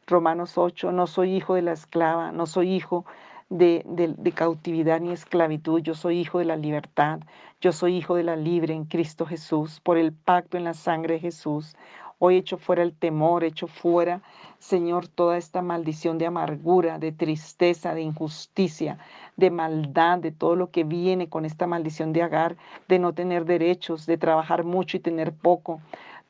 Romanos 0.07 0.57
8, 0.57 0.91
no 0.91 1.07
soy 1.07 1.35
hijo 1.35 1.55
de 1.55 1.63
la 1.63 1.71
esclava, 1.73 2.31
no 2.31 2.45
soy 2.45 2.73
hijo 2.73 3.05
de, 3.49 3.83
de, 3.87 4.31
cautividad 4.33 4.99
ni 5.01 5.11
esclavitud, 5.11 5.81
yo 5.81 5.95
soy 5.95 6.19
hijo 6.19 6.39
de 6.39 6.45
la 6.45 6.55
libertad, 6.55 7.21
yo 7.61 7.71
soy 7.71 7.95
hijo 7.97 8.15
de 8.15 8.23
la 8.23 8.35
libre 8.35 8.73
en 8.73 8.85
Cristo 8.85 9.25
Jesús, 9.25 9.79
por 9.81 9.97
el 9.97 10.13
pacto 10.13 10.57
en 10.57 10.63
la 10.63 10.73
sangre 10.75 11.15
de 11.15 11.19
Jesús. 11.21 11.75
Hoy 12.17 12.37
echo 12.37 12.57
fuera 12.57 12.81
el 12.81 12.93
temor, 12.93 13.43
echo 13.43 13.67
fuera, 13.67 14.21
Señor, 14.57 15.07
toda 15.07 15.37
esta 15.37 15.61
maldición 15.61 16.17
de 16.17 16.25
amargura, 16.25 16.97
de 16.97 17.11
tristeza, 17.11 17.93
de 17.93 18.01
injusticia, 18.01 18.97
de 19.35 19.51
maldad, 19.51 20.19
de 20.19 20.31
todo 20.31 20.55
lo 20.55 20.71
que 20.71 20.85
viene 20.85 21.27
con 21.27 21.43
esta 21.43 21.67
maldición 21.67 22.13
de 22.13 22.23
agar, 22.23 22.55
de 22.87 22.99
no 22.99 23.13
tener 23.13 23.45
derechos, 23.45 24.05
de 24.05 24.17
trabajar 24.17 24.63
mucho 24.63 24.95
y 24.97 25.01
tener 25.01 25.33
poco. 25.33 25.81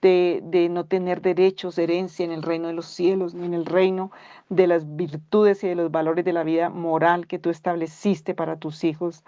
De, 0.05 0.69
no 0.69 0.85
tener 0.85 1.19
derechos, 1.19 1.79
herencia 1.79 2.23
en 2.23 2.31
el 2.31 2.43
reino 2.43 2.67
de 2.67 2.75
los 2.75 2.85
cielos, 2.85 3.33
ni 3.33 3.47
en 3.47 3.55
el 3.55 3.65
reino 3.65 4.11
de 4.49 4.67
las 4.67 4.95
virtudes 4.95 5.63
y 5.63 5.67
de 5.67 5.73
los 5.73 5.89
valores 5.89 6.23
de 6.23 6.31
la 6.31 6.43
vida 6.43 6.69
moral 6.69 7.25
que 7.25 7.39
tú 7.39 7.49
estableciste 7.49 8.35
para 8.35 8.59
tus 8.59 8.83
hijos. 8.83 9.23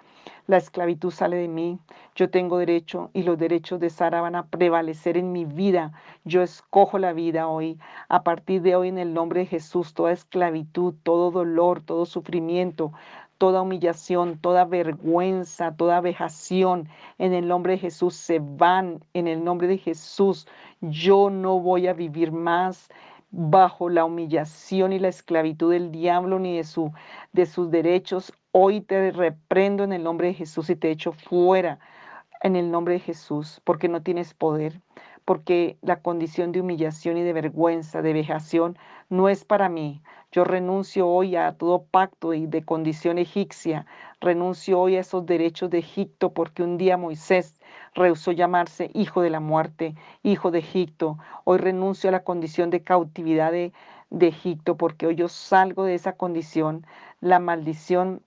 La 0.46 0.58
esclavitud 0.58 1.10
sale 1.10 1.38
de 1.38 1.48
mí, 1.48 1.80
yo 2.13 2.30
tengo 2.30 2.60
derecho 2.60 3.10
y 3.13 3.24
los 3.24 3.40
derechos 3.40 3.80
de 3.80 3.90
Sara 3.90 4.22
van 4.22 4.36
a 4.36 4.46
prevalecer 4.46 5.18
en 5.18 5.32
mi 5.32 5.46
vida. 5.46 5.94
Yo 6.26 6.44
escojo 6.44 7.00
la 7.00 7.12
vida 7.12 7.48
hoy. 7.48 7.80
A 8.08 8.22
partir 8.22 8.62
de 8.62 8.76
hoy, 8.76 8.90
en 8.90 9.00
el 9.00 9.16
nombre 9.16 9.40
de 9.40 9.46
Jesús, 9.48 9.96
toda 9.96 10.12
esclavitud, 10.12 10.94
todo 11.02 11.32
dolor, 11.32 11.82
todo 11.82 12.06
sufrimiento, 12.06 12.92
toda 13.38 13.62
humillación, 13.62 14.40
toda 14.40 14.66
vergüenza, 14.66 15.76
toda 15.76 16.02
vejación, 16.02 16.90
en 17.18 17.34
el 17.34 17.48
nombre 17.48 17.74
de 17.74 17.80
Jesús 17.80 18.16
se 18.16 18.40
van, 18.40 19.04
en 19.13 19.28
el 19.28 19.44
nombre 19.44 19.68
de 19.68 19.78
Jesús. 19.78 20.48
Yo 20.82 21.30
no 21.30 21.60
voy 21.60 21.88
a 21.88 21.94
vivir 21.94 22.32
más 22.32 22.90
bajo 23.32 23.90
la 23.90 24.06
humillación 24.06 24.94
y 24.94 25.00
la 25.00 25.08
esclavitud 25.08 25.72
del 25.72 25.92
diablo 25.92 26.40
ni 26.40 26.58
de, 26.58 26.63
su, 26.63 26.92
de 27.34 27.46
sus 27.46 27.72
derechos. 27.72 28.32
Hoy 28.52 28.82
te 28.82 29.12
reprendo 29.12 29.84
en 29.84 29.92
el 29.94 30.04
nombre 30.04 30.28
de 30.28 30.34
Jesús 30.36 30.70
y 30.70 30.76
te 30.76 30.92
echo 30.92 31.12
fuera 31.12 31.80
en 32.42 32.56
el 32.56 32.70
nombre 32.70 32.94
de 32.94 33.00
Jesús, 33.00 33.62
porque 33.63 33.90
no 33.90 34.04
tienes 34.04 34.34
poder, 34.34 34.82
porque 35.26 35.78
la 35.82 36.02
condición 36.02 36.52
de 36.52 36.62
humillación 36.62 37.18
y 37.18 37.24
de 37.24 37.34
vergüenza, 37.34 38.02
de 38.02 38.13
vejación, 38.13 38.78
no 39.10 39.30
es 39.30 39.44
para 39.46 39.70
mí. 39.70 40.02
Yo 40.32 40.44
renuncio 40.44 41.08
hoy 41.08 41.36
a 41.36 41.54
todo 41.54 41.86
pacto 41.86 42.34
y 42.34 42.46
de 42.46 42.63
condición 42.63 43.18
egipcia, 43.18 43.86
renuncio 44.22 44.80
hoy 44.80 44.98
a 44.98 45.00
esos 45.00 45.26
derechos 45.26 45.70
de 45.70 45.80
Egipto, 45.80 46.34
porque 46.34 46.63
un 46.63 46.78
día 46.78 46.98
Moisés 46.98 47.60
rehusó 47.98 48.32
llamarse 48.32 48.90
hijo 48.94 49.22
de 49.22 49.30
la 49.30 49.40
muerte, 49.42 49.96
hijo 50.24 50.52
de 50.52 50.60
Egipto. 50.60 51.18
Hoy 51.44 51.58
renuncio 51.58 52.10
a 52.10 52.12
la 52.14 52.24
condición 52.24 52.70
de 52.70 52.84
cautividad 52.84 53.52
de, 53.52 53.74
de 54.10 54.28
Egipto, 54.28 54.78
porque 54.78 55.08
hoy 55.08 55.16
yo 55.16 55.28
salgo 55.28 55.84
de 55.84 55.96
esa 55.96 56.14
condición. 56.14 56.86
La 57.20 57.40
maldición 57.40 58.22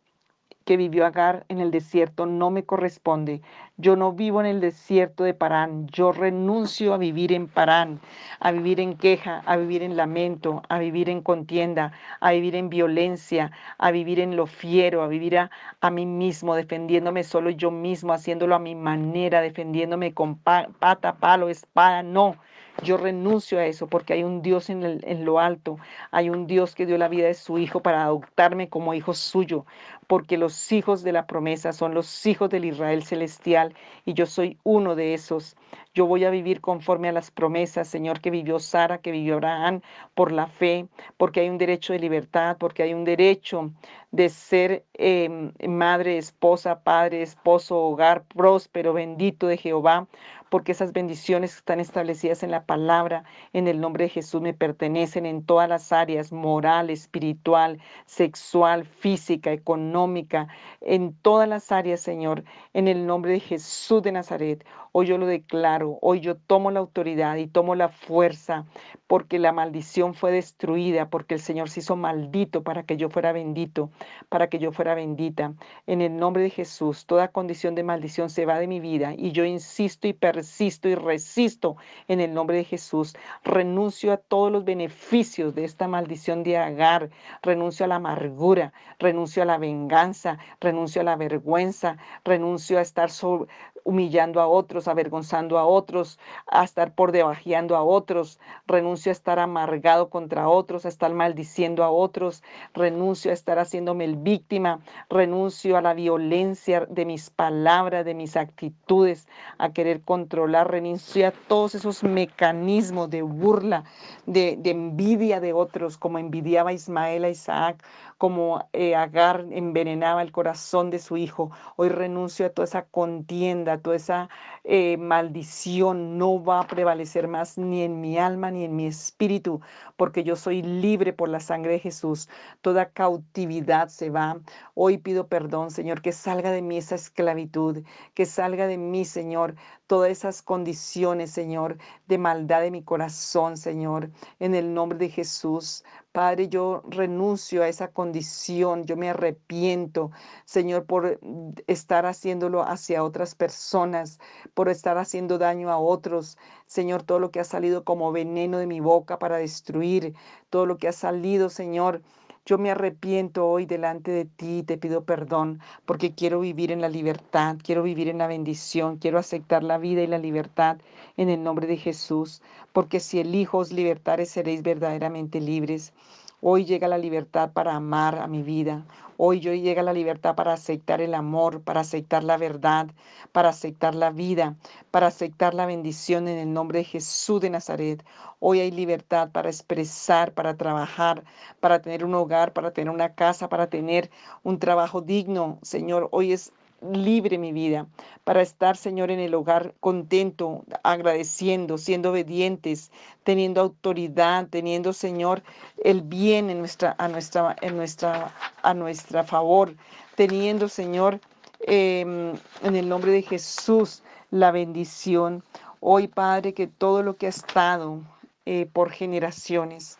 que 0.64 0.76
vivió 0.76 1.04
Agar 1.06 1.44
en 1.48 1.60
el 1.60 1.70
desierto 1.70 2.26
no 2.26 2.50
me 2.50 2.64
corresponde. 2.64 3.42
Yo 3.76 3.96
no 3.96 4.12
vivo 4.12 4.40
en 4.40 4.46
el 4.46 4.60
desierto 4.60 5.24
de 5.24 5.34
Parán. 5.34 5.88
Yo 5.88 6.12
renuncio 6.12 6.94
a 6.94 6.98
vivir 6.98 7.32
en 7.32 7.48
Parán, 7.48 8.00
a 8.38 8.52
vivir 8.52 8.78
en 8.78 8.96
queja, 8.96 9.42
a 9.46 9.56
vivir 9.56 9.82
en 9.82 9.96
lamento, 9.96 10.62
a 10.68 10.78
vivir 10.78 11.08
en 11.08 11.22
contienda, 11.22 11.92
a 12.20 12.32
vivir 12.32 12.54
en 12.54 12.68
violencia, 12.68 13.50
a 13.78 13.90
vivir 13.90 14.20
en 14.20 14.36
lo 14.36 14.46
fiero, 14.46 15.02
a 15.02 15.08
vivir 15.08 15.38
a, 15.38 15.50
a 15.80 15.90
mí 15.90 16.06
mismo, 16.06 16.54
defendiéndome 16.54 17.24
solo 17.24 17.50
yo 17.50 17.70
mismo, 17.70 18.12
haciéndolo 18.12 18.54
a 18.54 18.58
mi 18.58 18.74
manera, 18.74 19.40
defendiéndome 19.40 20.14
con 20.14 20.38
pata, 20.38 21.16
palo, 21.18 21.48
espada. 21.48 22.02
No, 22.02 22.36
Yo 22.82 22.96
renuncio 22.96 23.58
a 23.58 23.66
eso 23.66 23.86
porque 23.86 24.14
hay 24.14 24.24
un 24.24 24.42
Dios 24.42 24.70
en, 24.70 25.24
lo 25.24 25.38
alto. 25.38 25.78
Hay 26.10 26.30
un 26.30 26.46
Dios 26.46 26.74
que 26.74 26.86
dio 26.86 26.98
la 26.98 27.08
vida 27.08 27.26
de 27.26 27.34
su 27.34 27.58
Hijo 27.58 27.80
para 27.80 28.04
adoptarme 28.04 28.68
como 28.68 28.94
hijo 28.94 29.14
suyo. 29.14 29.66
Porque 30.06 30.38
los 30.38 30.72
hijos 30.72 31.02
de 31.02 31.12
la 31.12 31.26
promesa 31.26 31.72
son 31.72 31.94
los 31.94 32.26
hijos 32.26 32.50
del 32.50 32.64
Israel 32.64 33.02
celestial 33.04 33.74
y 34.04 34.14
yo 34.14 34.26
soy 34.26 34.58
uno 34.64 34.94
de 34.96 35.14
esos. 35.14 35.56
Yo 35.94 36.06
voy 36.06 36.24
a 36.24 36.30
vivir 36.30 36.60
conforme 36.60 37.08
a 37.08 37.12
las 37.12 37.30
promesas, 37.30 37.88
Señor, 37.88 38.20
que 38.20 38.30
vivió 38.30 38.58
Sara, 38.58 38.98
que 38.98 39.10
vivió 39.12 39.34
Abraham, 39.34 39.80
por 40.14 40.32
la 40.32 40.46
fe, 40.46 40.86
porque 41.16 41.40
hay 41.40 41.48
un 41.48 41.58
derecho 41.58 41.92
de 41.92 42.00
libertad, 42.00 42.56
porque 42.58 42.82
hay 42.82 42.94
un 42.94 43.04
derecho 43.04 43.70
de 44.12 44.28
ser 44.28 44.84
em, 44.94 45.52
madre, 45.68 46.18
esposa, 46.18 46.82
padre, 46.82 47.22
esposo, 47.22 47.78
hogar 47.78 48.24
próspero, 48.24 48.92
bendito 48.92 49.46
de 49.46 49.56
Jehová, 49.56 50.08
porque 50.50 50.72
esas 50.72 50.92
bendiciones 50.92 51.56
están 51.56 51.80
establecidas 51.80 52.42
en 52.42 52.50
la 52.50 52.66
palabra, 52.66 53.24
en 53.54 53.68
el 53.68 53.80
nombre 53.80 54.04
de 54.04 54.10
Jesús, 54.10 54.42
me 54.42 54.52
pertenecen 54.52 55.24
en 55.24 55.44
todas 55.44 55.68
las 55.68 55.92
áreas, 55.92 56.32
moral, 56.32 56.90
espiritual, 56.90 57.80
sexual, 58.06 58.84
física, 58.84 59.52
económica, 59.52 60.48
en 60.80 61.14
todas 61.14 61.48
las 61.48 61.72
áreas, 61.72 62.00
Señor, 62.00 62.44
en 62.74 62.88
el 62.88 63.06
nombre 63.06 63.32
de 63.32 63.40
Jesús 63.40 64.02
de 64.02 64.12
Nazaret. 64.12 64.66
Hoy 64.92 65.06
yo 65.06 65.18
lo 65.18 65.26
declaro, 65.26 65.98
hoy 66.02 66.18
yo 66.18 66.36
tomo 66.36 66.72
la 66.72 66.80
autoridad 66.80 67.36
y 67.36 67.46
tomo 67.46 67.76
la 67.76 67.90
fuerza, 67.90 68.64
porque 69.06 69.38
la 69.38 69.52
maldición 69.52 70.14
fue 70.14 70.32
destruida, 70.32 71.10
porque 71.10 71.34
el 71.34 71.40
Señor 71.40 71.70
se 71.70 71.78
hizo 71.78 71.94
maldito 71.94 72.64
para 72.64 72.82
que 72.82 72.96
yo 72.96 73.08
fuera 73.08 73.30
bendito, 73.32 73.90
para 74.28 74.48
que 74.48 74.58
yo 74.58 74.72
fuera 74.72 74.96
bendita. 74.96 75.54
En 75.86 76.00
el 76.00 76.16
nombre 76.16 76.42
de 76.42 76.50
Jesús, 76.50 77.06
toda 77.06 77.28
condición 77.28 77.76
de 77.76 77.84
maldición 77.84 78.30
se 78.30 78.46
va 78.46 78.58
de 78.58 78.66
mi 78.66 78.80
vida 78.80 79.14
y 79.16 79.30
yo 79.30 79.44
insisto 79.44 80.08
y 80.08 80.12
persisto 80.12 80.88
y 80.88 80.96
resisto 80.96 81.76
en 82.08 82.20
el 82.20 82.34
nombre 82.34 82.56
de 82.56 82.64
Jesús. 82.64 83.14
Renuncio 83.44 84.12
a 84.12 84.16
todos 84.16 84.50
los 84.50 84.64
beneficios 84.64 85.54
de 85.54 85.64
esta 85.66 85.86
maldición 85.86 86.42
de 86.42 86.58
Agar, 86.58 87.10
renuncio 87.42 87.84
a 87.84 87.88
la 87.88 87.96
amargura, 87.96 88.72
renuncio 88.98 89.44
a 89.44 89.46
la 89.46 89.58
venganza, 89.58 90.38
renuncio 90.60 91.02
a 91.02 91.04
la 91.04 91.14
vergüenza, 91.14 91.96
renuncio 92.24 92.78
a 92.78 92.82
estar 92.82 93.10
sobre 93.10 93.48
humillando 93.84 94.40
a 94.40 94.46
otros, 94.46 94.88
avergonzando 94.88 95.58
a 95.58 95.64
otros, 95.64 96.18
a 96.46 96.64
estar 96.64 96.94
por 96.94 97.12
debajeando 97.12 97.76
a 97.76 97.82
otros, 97.82 98.38
renuncio 98.66 99.10
a 99.10 99.12
estar 99.12 99.38
amargado 99.38 100.10
contra 100.10 100.48
otros, 100.48 100.84
a 100.84 100.88
estar 100.88 101.12
maldiciendo 101.12 101.84
a 101.84 101.90
otros, 101.90 102.42
renuncio 102.74 103.30
a 103.30 103.34
estar 103.34 103.58
haciéndome 103.58 104.04
el 104.04 104.16
víctima, 104.16 104.80
renuncio 105.08 105.76
a 105.76 105.82
la 105.82 105.94
violencia 105.94 106.86
de 106.88 107.04
mis 107.04 107.30
palabras, 107.30 108.04
de 108.04 108.14
mis 108.14 108.36
actitudes, 108.36 109.28
a 109.58 109.72
querer 109.72 110.02
controlar, 110.02 110.70
renuncio 110.70 111.26
a 111.26 111.30
todos 111.30 111.74
esos 111.74 112.02
mecanismos 112.02 113.10
de 113.10 113.22
burla, 113.22 113.84
de, 114.26 114.56
de 114.58 114.70
envidia 114.70 115.40
de 115.40 115.52
otros, 115.52 115.98
como 115.98 116.18
envidiaba 116.18 116.72
Ismael 116.72 117.24
a 117.24 117.30
Isaac, 117.30 117.84
como 118.20 118.68
eh, 118.74 118.94
Agar 118.96 119.46
envenenaba 119.50 120.20
el 120.20 120.30
corazón 120.30 120.90
de 120.90 120.98
su 120.98 121.16
hijo. 121.16 121.50
Hoy 121.76 121.88
renuncio 121.88 122.44
a 122.44 122.50
toda 122.50 122.66
esa 122.66 122.82
contienda, 122.84 123.72
a 123.74 123.78
toda 123.80 123.96
esa 123.96 124.28
eh, 124.64 124.96
maldición. 124.96 126.18
No 126.18 126.42
va 126.42 126.60
a 126.60 126.66
prevalecer 126.66 127.28
más 127.28 127.58
ni 127.58 127.82
en 127.82 128.00
mi 128.00 128.18
alma 128.18 128.50
ni 128.50 128.64
en 128.64 128.76
mi 128.76 128.86
espíritu, 128.86 129.60
porque 129.96 130.24
yo 130.24 130.36
soy 130.36 130.62
libre 130.62 131.12
por 131.12 131.28
la 131.28 131.40
sangre 131.40 131.72
de 131.72 131.78
Jesús. 131.78 132.28
Toda 132.60 132.90
cautividad 132.90 133.88
se 133.88 134.10
va. 134.10 134.40
Hoy 134.74 134.98
pido 134.98 135.28
perdón, 135.28 135.70
Señor, 135.70 136.02
que 136.02 136.12
salga 136.12 136.50
de 136.50 136.62
mí 136.62 136.76
esa 136.76 136.94
esclavitud, 136.94 137.84
que 138.14 138.26
salga 138.26 138.66
de 138.66 138.78
mí, 138.78 139.04
Señor, 139.04 139.54
todas 139.86 140.10
esas 140.10 140.42
condiciones, 140.42 141.30
Señor, 141.32 141.76
de 142.06 142.18
maldad 142.18 142.60
de 142.62 142.70
mi 142.70 142.82
corazón, 142.82 143.56
Señor, 143.56 144.10
en 144.38 144.54
el 144.54 144.72
nombre 144.72 144.98
de 144.98 145.08
Jesús. 145.08 145.84
Padre, 146.12 146.48
yo 146.48 146.82
renuncio 146.88 147.62
a 147.62 147.68
esa 147.68 147.88
condición, 147.92 148.84
yo 148.84 148.96
me 148.96 149.10
arrepiento, 149.10 150.10
Señor, 150.44 150.84
por 150.86 151.20
estar 151.68 152.04
haciéndolo 152.06 152.62
hacia 152.62 153.04
otras 153.04 153.34
personas, 153.34 154.18
por 154.54 154.68
estar 154.68 154.98
haciendo 154.98 155.38
daño 155.38 155.70
a 155.70 155.78
otros. 155.78 156.38
Señor, 156.66 157.02
todo 157.02 157.18
lo 157.18 157.30
que 157.30 157.40
ha 157.40 157.44
salido 157.44 157.84
como 157.84 158.12
veneno 158.12 158.58
de 158.58 158.66
mi 158.66 158.80
boca 158.80 159.18
para 159.18 159.38
destruir, 159.38 160.14
todo 160.50 160.66
lo 160.66 160.78
que 160.78 160.88
ha 160.88 160.92
salido, 160.92 161.50
Señor. 161.50 162.02
Yo 162.46 162.58
me 162.58 162.70
arrepiento 162.70 163.46
hoy 163.46 163.66
delante 163.66 164.10
de 164.10 164.24
ti, 164.24 164.62
te 164.62 164.78
pido 164.78 165.04
perdón, 165.04 165.60
porque 165.84 166.14
quiero 166.14 166.40
vivir 166.40 166.72
en 166.72 166.80
la 166.80 166.88
libertad, 166.88 167.56
quiero 167.62 167.82
vivir 167.82 168.08
en 168.08 168.18
la 168.18 168.26
bendición, 168.26 168.96
quiero 168.96 169.18
aceptar 169.18 169.62
la 169.62 169.78
vida 169.78 170.02
y 170.02 170.06
la 170.06 170.18
libertad 170.18 170.78
en 171.16 171.28
el 171.28 171.42
nombre 171.42 171.66
de 171.66 171.76
Jesús, 171.76 172.42
porque 172.72 172.98
si 172.98 173.20
elijo 173.20 173.58
os 173.58 173.72
libertare 173.72 174.26
seréis 174.26 174.62
verdaderamente 174.62 175.40
libres. 175.40 175.92
Hoy 176.42 176.64
llega 176.64 176.88
la 176.88 176.96
libertad 176.96 177.52
para 177.52 177.74
amar 177.74 178.18
a 178.18 178.26
mi 178.26 178.42
vida. 178.42 178.86
Hoy 179.18 179.40
yo 179.40 179.52
llega 179.52 179.82
la 179.82 179.92
libertad 179.92 180.34
para 180.34 180.54
aceptar 180.54 181.02
el 181.02 181.12
amor, 181.12 181.60
para 181.60 181.80
aceptar 181.80 182.24
la 182.24 182.38
verdad, 182.38 182.88
para 183.32 183.50
aceptar 183.50 183.94
la 183.94 184.10
vida, 184.10 184.56
para 184.90 185.08
aceptar 185.08 185.52
la 185.52 185.66
bendición 185.66 186.28
en 186.28 186.38
el 186.38 186.50
nombre 186.50 186.78
de 186.78 186.84
Jesús 186.86 187.42
de 187.42 187.50
Nazaret. 187.50 188.02
Hoy 188.38 188.60
hay 188.60 188.70
libertad 188.70 189.30
para 189.32 189.50
expresar, 189.50 190.32
para 190.32 190.56
trabajar, 190.56 191.24
para 191.60 191.82
tener 191.82 192.06
un 192.06 192.14
hogar, 192.14 192.54
para 192.54 192.70
tener 192.70 192.90
una 192.90 193.14
casa, 193.14 193.50
para 193.50 193.66
tener 193.66 194.10
un 194.42 194.58
trabajo 194.58 195.02
digno. 195.02 195.58
Señor, 195.60 196.08
hoy 196.10 196.32
es 196.32 196.54
libre 196.82 197.38
mi 197.38 197.52
vida, 197.52 197.86
para 198.24 198.42
estar, 198.42 198.76
Señor, 198.76 199.10
en 199.10 199.20
el 199.20 199.34
hogar 199.34 199.74
contento, 199.80 200.64
agradeciendo, 200.82 201.78
siendo 201.78 202.10
obedientes, 202.10 202.90
teniendo 203.24 203.60
autoridad, 203.60 204.48
teniendo, 204.48 204.92
Señor, 204.92 205.42
el 205.82 206.02
bien 206.02 206.50
en 206.50 206.58
nuestra, 206.58 206.94
a 206.98 207.08
nuestra, 207.08 207.56
en 207.60 207.76
nuestra, 207.76 208.34
a 208.62 208.74
nuestra 208.74 209.24
favor, 209.24 209.74
teniendo, 210.14 210.68
Señor, 210.68 211.20
em, 211.60 212.34
en 212.62 212.76
el 212.76 212.88
nombre 212.88 213.12
de 213.12 213.22
Jesús, 213.22 214.02
la 214.30 214.50
bendición. 214.50 215.44
Hoy, 215.80 216.08
Padre, 216.08 216.54
que 216.54 216.66
todo 216.66 217.02
lo 217.02 217.16
que 217.16 217.26
ha 217.26 217.30
estado 217.30 218.00
eh, 218.46 218.66
por 218.72 218.90
generaciones, 218.90 219.98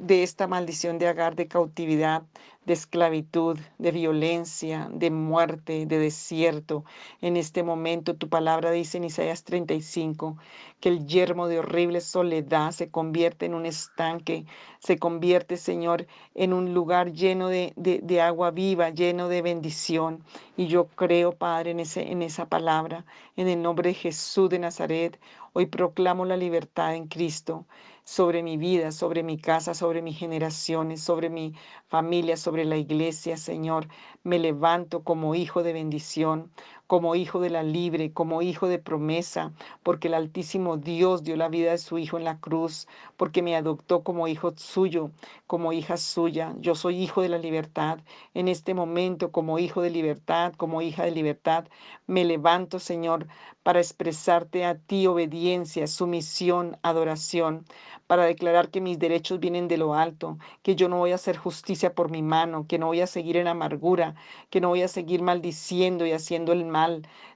de 0.00 0.22
esta 0.22 0.46
maldición 0.46 0.98
de 0.98 1.08
Agar, 1.08 1.34
de 1.34 1.48
cautividad, 1.48 2.22
de 2.64 2.74
esclavitud, 2.74 3.58
de 3.78 3.90
violencia, 3.92 4.88
de 4.92 5.10
muerte, 5.10 5.86
de 5.86 5.98
desierto. 5.98 6.84
En 7.22 7.36
este 7.36 7.62
momento 7.62 8.14
tu 8.14 8.28
palabra 8.28 8.70
dice 8.70 8.98
en 8.98 9.04
Isaías 9.04 9.42
35 9.44 10.36
que 10.80 10.90
el 10.90 11.06
yermo 11.06 11.48
de 11.48 11.58
horrible 11.58 12.00
soledad 12.00 12.72
se 12.72 12.90
convierte 12.90 13.46
en 13.46 13.54
un 13.54 13.66
estanque, 13.66 14.44
se 14.78 14.98
convierte, 14.98 15.56
Señor, 15.56 16.06
en 16.34 16.52
un 16.52 16.74
lugar 16.74 17.12
lleno 17.12 17.48
de, 17.48 17.72
de, 17.76 18.00
de 18.02 18.20
agua 18.20 18.50
viva, 18.50 18.90
lleno 18.90 19.28
de 19.28 19.42
bendición. 19.42 20.22
Y 20.56 20.66
yo 20.66 20.88
creo, 20.88 21.32
Padre, 21.32 21.70
en, 21.70 21.80
ese, 21.80 22.12
en 22.12 22.22
esa 22.22 22.46
palabra, 22.46 23.04
en 23.36 23.48
el 23.48 23.62
nombre 23.62 23.90
de 23.90 23.94
Jesús 23.94 24.50
de 24.50 24.58
Nazaret. 24.58 25.18
Hoy 25.54 25.66
proclamo 25.66 26.24
la 26.26 26.36
libertad 26.36 26.94
en 26.94 27.08
Cristo 27.08 27.64
sobre 28.08 28.42
mi 28.42 28.56
vida, 28.56 28.90
sobre 28.90 29.22
mi 29.22 29.36
casa, 29.38 29.74
sobre 29.74 30.00
mis 30.00 30.18
generaciones, 30.18 31.02
sobre 31.02 31.28
mi 31.28 31.52
familia, 31.88 32.38
sobre 32.38 32.64
la 32.64 32.78
iglesia, 32.78 33.36
Señor. 33.36 33.86
Me 34.22 34.38
levanto 34.38 35.04
como 35.04 35.34
hijo 35.34 35.62
de 35.62 35.74
bendición, 35.74 36.50
como 36.88 37.14
hijo 37.14 37.38
de 37.40 37.50
la 37.50 37.62
libre, 37.62 38.12
como 38.12 38.42
hijo 38.42 38.66
de 38.66 38.80
promesa, 38.80 39.52
porque 39.84 40.08
el 40.08 40.14
Altísimo 40.14 40.78
Dios 40.78 41.22
dio 41.22 41.36
la 41.36 41.48
vida 41.48 41.70
de 41.70 41.78
su 41.78 41.98
Hijo 41.98 42.18
en 42.18 42.24
la 42.24 42.40
cruz, 42.40 42.88
porque 43.16 43.42
me 43.42 43.54
adoptó 43.56 44.02
como 44.02 44.26
hijo 44.26 44.52
suyo, 44.56 45.10
como 45.46 45.72
hija 45.72 45.96
suya. 45.98 46.54
Yo 46.60 46.74
soy 46.74 46.96
hijo 47.02 47.22
de 47.22 47.28
la 47.28 47.38
libertad. 47.38 48.00
En 48.34 48.48
este 48.48 48.74
momento, 48.74 49.30
como 49.32 49.58
hijo 49.58 49.82
de 49.82 49.90
libertad, 49.90 50.54
como 50.56 50.82
hija 50.82 51.04
de 51.04 51.10
libertad, 51.12 51.66
me 52.06 52.24
levanto, 52.24 52.78
Señor, 52.78 53.26
para 53.62 53.80
expresarte 53.80 54.64
a 54.64 54.78
ti 54.78 55.06
obediencia, 55.06 55.86
sumisión, 55.86 56.78
adoración, 56.82 57.66
para 58.06 58.24
declarar 58.24 58.70
que 58.70 58.80
mis 58.80 58.98
derechos 58.98 59.40
vienen 59.40 59.68
de 59.68 59.76
lo 59.76 59.94
alto, 59.94 60.38
que 60.62 60.74
yo 60.74 60.88
no 60.88 60.96
voy 60.98 61.12
a 61.12 61.16
hacer 61.16 61.36
justicia 61.36 61.94
por 61.94 62.10
mi 62.10 62.22
mano, 62.22 62.66
que 62.66 62.78
no 62.78 62.86
voy 62.86 63.02
a 63.02 63.06
seguir 63.06 63.36
en 63.36 63.46
amargura, 63.46 64.14
que 64.48 64.60
no 64.62 64.68
voy 64.68 64.82
a 64.82 64.88
seguir 64.88 65.20
maldiciendo 65.22 66.06
y 66.06 66.12
haciendo 66.12 66.52
el 66.52 66.64
mal. 66.64 66.77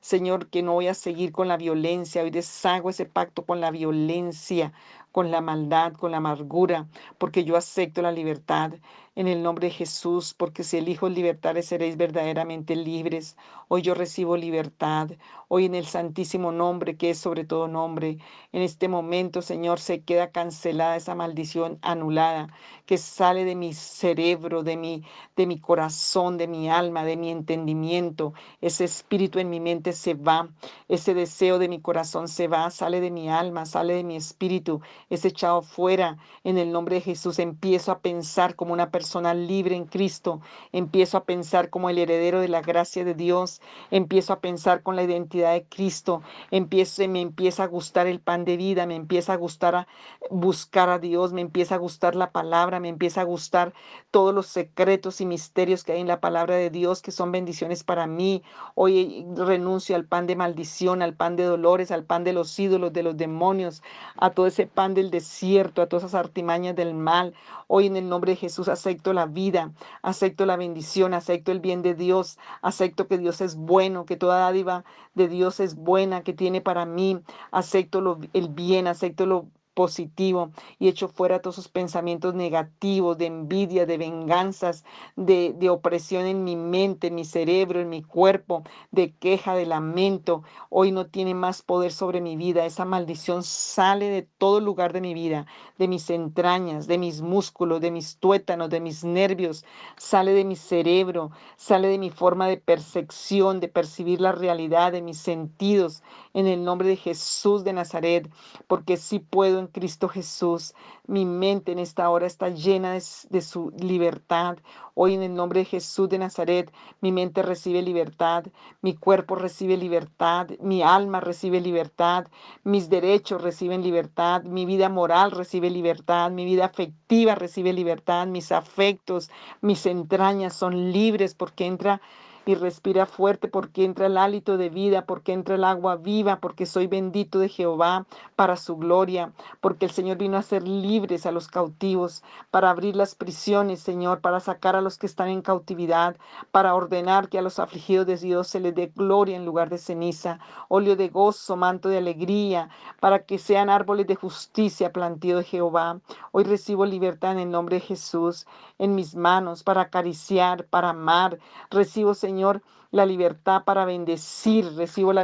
Señor, 0.00 0.48
que 0.50 0.62
no 0.62 0.72
voy 0.74 0.88
a 0.88 0.94
seguir 0.94 1.33
con 1.33 1.48
la 1.48 1.57
violencia. 1.57 2.22
Hoy 2.22 2.31
deshago 2.31 2.90
ese 2.90 3.07
pacto 3.07 3.44
con 3.44 3.61
la 3.61 3.70
violencia 3.70 4.72
con 5.12 5.31
la 5.31 5.40
maldad, 5.40 5.92
con 5.92 6.11
la 6.11 6.16
amargura, 6.18 6.88
porque 7.18 7.44
yo 7.44 7.57
acepto 7.57 8.03
la 8.03 8.12
libertad 8.12 8.72
en 9.14 9.29
el 9.29 9.42
nombre 9.42 9.68
de 9.68 9.75
Jesús, 9.75 10.35
porque 10.35 10.64
si 10.64 10.79
elijo 10.79 11.09
libertades 11.09 11.66
seréis 11.66 11.96
verdaderamente 11.96 12.77
libres. 12.77 13.37
Hoy 13.68 13.83
yo 13.83 13.94
recibo 13.94 14.37
libertad, 14.37 15.11
hoy 15.48 15.66
en 15.66 15.75
el 15.75 15.85
santísimo 15.87 16.51
nombre 16.51 16.96
que 16.96 17.11
es 17.11 17.18
sobre 17.18 17.44
todo 17.44 17.68
nombre. 17.68 18.18
En 18.53 18.62
este 18.62 18.88
momento, 18.88 19.42
Señor, 19.42 19.81
se 19.81 20.03
queda 20.03 20.31
cancelada 20.31 20.96
esa 20.96 21.14
maldición 21.14 21.79
anulada 21.83 22.48
que 22.87 22.96
sale 22.98 23.44
de 23.44 23.55
mi 23.55 23.75
cerebro, 23.75 24.62
de 24.62 24.77
mi, 24.77 25.05
de 25.37 25.46
mi 25.46 25.59
corazón, 25.61 26.38
de 26.38 26.48
mi 26.48 26.70
alma, 26.70 27.05
de 27.05 27.16
mi 27.16 27.31
entendimiento. 27.31 28.33
Ese 28.62 28.85
espíritu 28.85 29.38
en 29.38 29.51
mi 29.51 29.61
mente 29.61 29.92
se 29.92 30.14
va, 30.14 30.48
ese 30.88 31.14
deseo 31.14 31.59
de 31.59 31.68
mi 31.68 31.81
corazón 31.81 32.29
se 32.29 32.48
va, 32.48 32.70
sale 32.70 33.01
de 33.01 33.11
mi 33.11 33.29
alma, 33.29 33.66
sale 33.66 33.94
de 33.94 34.05
mi 34.05 34.16
espíritu, 34.16 34.81
es 35.12 35.27
echado 35.27 35.61
fuera 35.61 36.16
en 36.42 36.57
el 36.57 36.72
nombre 36.72 36.96
de 36.96 37.03
Jesús. 37.03 37.38
Empiezo 37.38 37.92
a 37.92 37.98
pensar 37.98 38.57
como 38.57 38.72
una 38.72 38.90
persona 38.90 39.35
libre 39.35 39.77
en 39.77 39.85
Cristo, 39.85 40.40
empiezo 40.72 41.18
a 41.18 41.25
pensar 41.25 41.68
como 41.68 41.90
el 41.90 41.98
heredero 41.98 42.40
de 42.40 42.48
la 42.48 42.62
gracia 42.62 43.05
de 43.05 43.12
Dios, 43.14 43.61
empiezo 43.90 44.33
a 44.33 44.40
pensar 44.40 44.83
con 44.83 44.96
la 44.96 45.03
identidad 45.03 45.53
de 45.53 45.64
Cristo, 45.64 46.22
empiezo, 46.51 47.07
me 47.09 47.20
empieza 47.20 47.64
a 47.64 47.66
gustar 47.66 48.07
el 48.07 48.20
pan 48.20 48.46
de 48.46 48.57
vida, 48.57 48.87
me 48.87 48.96
empieza 48.96 49.35
a 49.35 49.37
gustar 49.37 49.75
a 49.75 49.87
buscar 50.31 50.88
a 50.88 50.98
Dios, 50.98 51.35
me 51.35 51.42
empieza 51.42 51.75
a 51.75 51.79
gustar 51.79 52.16
la 52.16 52.33
palabra, 52.33 52.81
me 52.81 52.88
empieza 52.88 53.20
a 53.20 53.25
gustar 53.25 53.75
todos 54.11 54.35
los 54.35 54.46
secretos 54.46 55.20
y 55.20 55.27
misterios 55.27 55.85
que 55.85 55.92
hay 55.92 56.01
en 56.01 56.09
la 56.09 56.20
palabra 56.20 56.55
de 56.57 56.70
Dios, 56.70 57.03
que 57.03 57.11
son 57.11 57.33
bendiciones 57.33 57.85
para 57.85 58.07
mí. 58.07 58.42
Hoy 58.75 59.27
renuncio 59.37 59.94
al 59.94 60.07
pan 60.07 60.27
de 60.27 60.37
maldición, 60.37 61.03
al 61.03 61.14
pan 61.14 61.37
de 61.37 61.44
dolores, 61.44 61.90
al 61.90 62.05
pan 62.05 62.25
de 62.25 62.33
los 62.33 62.59
ídolos, 62.59 62.92
de 62.94 63.03
los 63.03 63.16
demonios, 63.16 63.83
a 64.16 64.31
todo 64.31 64.46
ese 64.46 64.66
pan 64.66 64.94
del 65.02 65.10
desierto, 65.10 65.82
a 65.82 65.88
todas 65.88 66.04
esas 66.04 66.14
artimañas 66.14 66.76
del 66.76 66.94
mal. 66.94 67.34
Hoy 67.66 67.86
en 67.86 67.96
el 67.96 68.08
nombre 68.08 68.32
de 68.32 68.36
Jesús 68.36 68.68
acepto 68.68 69.12
la 69.12 69.26
vida, 69.26 69.72
acepto 70.02 70.46
la 70.46 70.56
bendición, 70.56 71.12
acepto 71.12 71.50
el 71.52 71.60
bien 71.60 71.82
de 71.82 71.94
Dios, 71.94 72.38
acepto 72.62 73.08
que 73.08 73.18
Dios 73.18 73.40
es 73.40 73.56
bueno, 73.56 74.06
que 74.06 74.16
toda 74.16 74.38
dádiva 74.38 74.84
de 75.14 75.28
Dios 75.28 75.60
es 75.60 75.74
buena, 75.74 76.22
que 76.22 76.32
tiene 76.32 76.60
para 76.60 76.86
mí, 76.86 77.20
acepto 77.50 78.18
el 78.32 78.48
bien, 78.48 78.86
acepto 78.86 79.26
lo 79.26 79.48
positivo 79.74 80.50
y 80.78 80.88
echo 80.88 81.08
fuera 81.08 81.40
todos 81.40 81.58
esos 81.58 81.68
pensamientos 81.70 82.35
negativos 82.35 83.18
de 83.18 83.26
envidia, 83.26 83.87
de 83.87 83.98
venganzas, 83.98 84.85
de, 85.16 85.54
de, 85.56 85.70
opresión 85.70 86.26
en 86.26 86.44
mi 86.44 86.56
mente, 86.56 87.08
en 87.08 87.14
mi 87.14 87.24
cerebro, 87.24 87.80
en 87.80 87.88
mi 87.88 88.02
cuerpo, 88.02 88.64
de 88.90 89.12
queja, 89.14 89.54
de 89.54 89.66
lamento. 89.66 90.42
Hoy 90.68 90.92
no 90.92 91.06
tiene 91.06 91.35
más 91.35 91.62
poder 91.62 91.92
sobre 91.92 92.20
mi 92.20 92.37
vida. 92.37 92.66
Esa 92.66 92.85
maldición 92.85 93.42
sale 93.42 94.08
de 94.08 94.22
todo 94.22 94.61
lugar 94.61 94.92
de 94.92 95.00
mi 95.00 95.14
vida, 95.14 95.46
de 95.78 95.88
mis 95.88 96.11
entrañas, 96.11 96.87
de 96.87 96.98
mis 96.98 97.22
músculos, 97.22 97.80
de 97.80 97.90
mis 97.90 98.18
tuétanos, 98.18 98.70
de 98.70 98.80
mis 98.80 99.04
nervios. 99.04 99.64
Sale 99.96 100.32
de 100.32 100.44
mi 100.44 100.56
cerebro, 100.56 101.30
sale 101.56 101.88
de 101.88 101.98
mi 101.98 102.11
forma 102.11 102.48
de 102.48 102.56
percepción, 102.58 103.61
de 103.61 103.68
percibir 103.68 104.20
la 104.20 104.32
realidad, 104.32 104.92
de 104.92 105.02
mis 105.02 105.18
sentidos. 105.18 106.02
En 106.35 106.46
el 106.46 106.64
nombre 106.64 106.88
de 106.88 106.96
Jesús 106.96 107.64
de 107.64 107.72
Nazaret, 107.72 108.30
porque 108.66 108.96
sí 108.96 109.18
puedo 109.18 109.62
Cristo 109.68 110.09
Jesús. 110.09 110.75
Mi 111.07 111.25
mente 111.25 111.72
en 111.72 111.79
esta 111.79 112.09
hora 112.11 112.27
está 112.27 112.48
llena 112.48 112.92
de, 112.92 113.40
su 113.40 113.72
libertad. 113.79 114.59
Hoy 114.94 115.14
en 115.14 115.22
el 115.22 115.35
nombre 115.35 115.61
de 115.61 115.64
Jesús 115.64 116.09
de 116.09 116.18
Nazaret, 116.18 116.72
mi 117.01 117.12
mente 117.12 117.42
recibe 117.42 117.83
libertad, 117.83 118.44
mi 118.81 118.94
cuerpo 118.94 119.35
recibe 119.35 119.77
libertad, 119.77 120.48
mi 120.61 120.83
alma 120.83 121.20
recibe 121.20 121.61
libertad, 121.61 122.27
mis 122.64 122.88
derechos 122.88 123.42
reciben 123.42 123.83
libertad, 123.83 124.42
mi 124.44 124.66
vida 124.66 124.88
moral 124.88 125.31
recibe 125.31 125.70
libertad, 125.70 126.31
mi 126.31 126.44
vida 126.44 126.66
afectiva 126.66 127.35
recibe 127.35 127.72
libertad, 127.72 128.27
mis 128.27 128.53
afectos, 128.53 129.31
mis 129.61 129.87
entrañas 129.87 130.55
son 130.55 130.92
libres 130.92 131.35
porque 131.35 131.66
entra 131.66 132.01
y 132.44 132.55
respira 132.55 133.07
fuerte 133.07 133.48
porque 133.48 133.85
entra 133.85 134.07
el 134.07 134.16
hálito 134.16 134.57
de 134.57 134.68
vida, 134.68 135.07
porque 135.07 135.33
entra 135.33 135.55
el 135.55 135.64
agua 135.64 135.96
viva, 135.96 136.40
porque 136.40 136.66
soy 136.66 136.87
bendito 136.87 137.38
de 137.38 137.48
Jehová 137.48 138.07
para 138.37 138.57
su 138.57 138.76
gloria, 138.76 139.33
porque 139.61 139.85
el 139.85 139.92
Señor 139.92 140.18
vino 140.18 140.37
a 140.37 140.40
hacer 140.40 140.66
libres 140.66 141.26
a 141.26 141.33
los 141.33 141.48
cautivos, 141.48 142.22
para 142.50 142.70
abrir 142.70 142.96
las 142.96 143.14
prisiones, 143.14 143.81
Señor, 143.81 144.20
para 144.20 144.40
sacar 144.40 144.76
a 144.76 144.81
los 144.81 144.98
que 144.98 145.07
están 145.07 145.28
en 145.28 145.42
cautividad, 145.42 146.16
para 146.50 146.74
ordenar 146.74 147.28
que 147.28 147.38
a 147.38 147.42
los 147.42 147.59
afligidos 147.59 148.07
de 148.07 148.16
Dios 148.16 148.48
se 148.48 148.61
les 148.61 148.74
dé 148.74 148.92
gloria 148.94 149.37
en 149.37 149.44
lugar 149.44 149.70
de 149.70 149.78
ceniza, 149.78 150.38
óleo 150.68 150.96
de 150.96 151.09
gozo, 151.09 151.57
manto 151.57 151.88
de 151.88 151.98
alegría, 151.98 152.68
para 153.00 153.24
que 153.24 153.38
sean 153.38 153.70
árboles 153.70 154.07
de 154.07 154.16
justicia 154.16 154.92
plantío 154.92 155.38
de 155.38 155.44
Jehová. 155.44 156.00
Hoy 156.33 156.44
recibo 156.44 156.85
libertad 156.87 157.33
en 157.33 157.38
el 157.38 157.50
nombre 157.50 157.76
de 157.76 157.83
Jesús 157.83 158.46
en 158.78 158.94
mis 158.94 159.14
manos 159.14 159.62
para 159.62 159.83
acariciar, 159.83 160.66
para 160.66 160.90
amar. 160.90 161.38
Recibo, 161.70 162.14
Señor, 162.14 162.31
Señor, 162.32 162.62
la 162.92 163.04
libertad 163.04 163.64
para 163.64 163.84
bendecir, 163.84 164.74
recibo 164.74 165.12
la, 165.12 165.22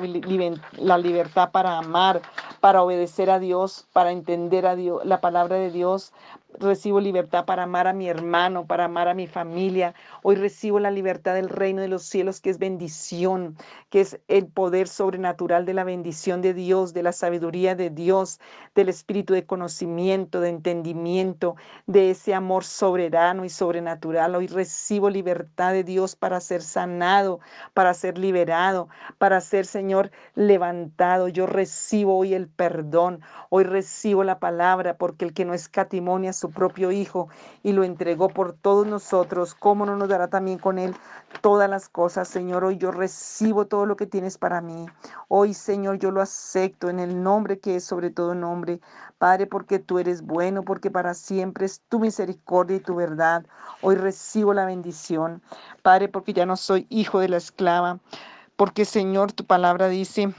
la, 0.77 0.99
libertad 0.99 1.51
para 1.53 1.79
amar, 1.79 2.21
para 2.61 2.83
obedecer 2.83 3.31
a 3.31 3.39
Dios, 3.39 3.87
para 3.95 4.13
entender 4.13 4.67
a 4.67 4.77
Dios, 4.77 5.03
la 5.07 5.23
palabra 5.23 5.57
de 5.57 5.71
Dios, 5.71 6.13
Recibo 6.55 6.99
libertad 6.99 7.45
para 7.45 7.65
amar 7.65 7.87
a 7.87 7.93
mi 7.93 8.09
hermano, 8.09 8.67
para 8.67 8.87
amar 8.87 9.07
a 9.07 9.15
mi 9.15 9.27
familia. 9.27 9.95
Hoy 10.23 10.35
recibo 10.35 10.81
la 10.81 10.91
libertad 10.91 11.35
del 11.35 11.51
reino 11.51 11.83
de 11.83 11.89
los 11.89 12.05
cielos, 12.05 12.41
que 12.41 12.49
es 12.49 12.59
bendición, 12.59 13.57
que 13.91 14.01
es 14.01 14.19
el 14.29 14.47
poder 14.47 14.89
sobrenatural 14.89 15.67
de 15.67 15.75
la 15.75 15.85
bendición 15.85 16.41
de 16.41 16.55
Dios, 16.55 16.95
de 16.95 17.03
la 17.03 17.13
sabiduría 17.13 17.75
de 17.75 17.91
Dios, 17.91 18.41
del 18.75 18.89
espíritu 18.89 19.35
de 19.35 19.45
conocimiento, 19.45 20.41
de 20.41 20.49
entendimiento, 20.49 21.57
de 21.87 22.11
ese 22.11 22.33
amor 22.35 22.65
soberano 22.65 23.45
y 23.45 23.51
sobrenatural. 23.51 24.35
Hoy 24.35 24.47
recibo 24.47 25.11
libertad 25.11 25.73
de 25.75 25.85
Dios 25.85 26.17
para 26.17 26.41
ser 26.41 26.63
sanado, 26.63 27.41
para 27.75 27.93
ser 27.93 28.17
liberado, 28.17 28.89
para 29.19 29.43
ser, 29.43 29.67
Señor, 29.67 30.11
levantado. 30.35 31.29
Yo 31.29 31.47
recibo 31.47 32.17
hoy 32.17 32.33
el 32.33 32.49
perdón. 32.49 33.21
Hoy 33.51 33.65
recibo 33.65 34.25
la 34.25 34.39
palabra, 34.41 34.97
porque 34.97 35.27
el 35.27 35.35
que 35.35 35.45
no 35.45 35.53
escatimonia 35.53 36.33
su 36.39 36.51
propio 36.51 36.91
Hijo 36.91 37.29
y 37.63 37.73
lo 37.73 37.85
entregó 37.85 38.29
por 38.29 38.53
todos 38.53 38.87
nosotros, 38.87 39.55
¿cómo 39.55 39.85
no 39.85 39.97
nos 39.97 40.09
dará 40.09 40.29
también 40.29 40.59
con 40.59 40.79
Él 40.79 40.95
todas 41.41 41.69
las 41.69 41.89
cosas? 41.89 42.29
Señor, 42.29 42.65
hoy 42.65 42.79
yo 42.79 42.91
recibo 42.91 43.67
todo 43.67 43.87
lo 43.87 43.97
que 43.97 44.07
tienes 44.07 44.39
para 44.39 44.61
mí. 44.61 44.87
Hoy, 45.29 45.55
Señor, 45.55 45.99
yo 45.99 46.11
lo 46.11 46.23
acepto 46.23 46.89
en 46.89 46.99
el 47.01 47.23
nombre 47.23 47.59
que 47.59 47.77
es 47.77 47.85
sobre 47.85 48.11
todo 48.11 48.35
nombre. 48.35 48.81
Padre, 49.19 49.47
porque 49.47 49.79
tú 49.79 49.99
eres 49.99 50.23
bueno, 50.23 50.63
porque 50.63 50.91
para 50.91 51.15
siempre 51.15 51.67
es 51.67 51.81
tu 51.89 51.99
misericordia 51.99 52.77
y 52.77 52.81
tu 52.81 52.95
verdad. 52.95 53.45
Hoy 53.83 53.97
recibo 53.97 54.55
la 54.55 54.65
bendición. 54.65 55.43
Padre, 55.83 56.09
porque 56.09 56.33
ya 56.33 56.47
no 56.47 56.57
soy 56.57 56.87
hijo 56.89 57.19
de 57.19 57.29
la 57.29 57.37
esclava. 57.37 57.99
Porque, 58.57 58.85
Señor, 58.85 59.33
tu 59.33 59.45
palabra 59.45 59.89
dice 59.89 60.35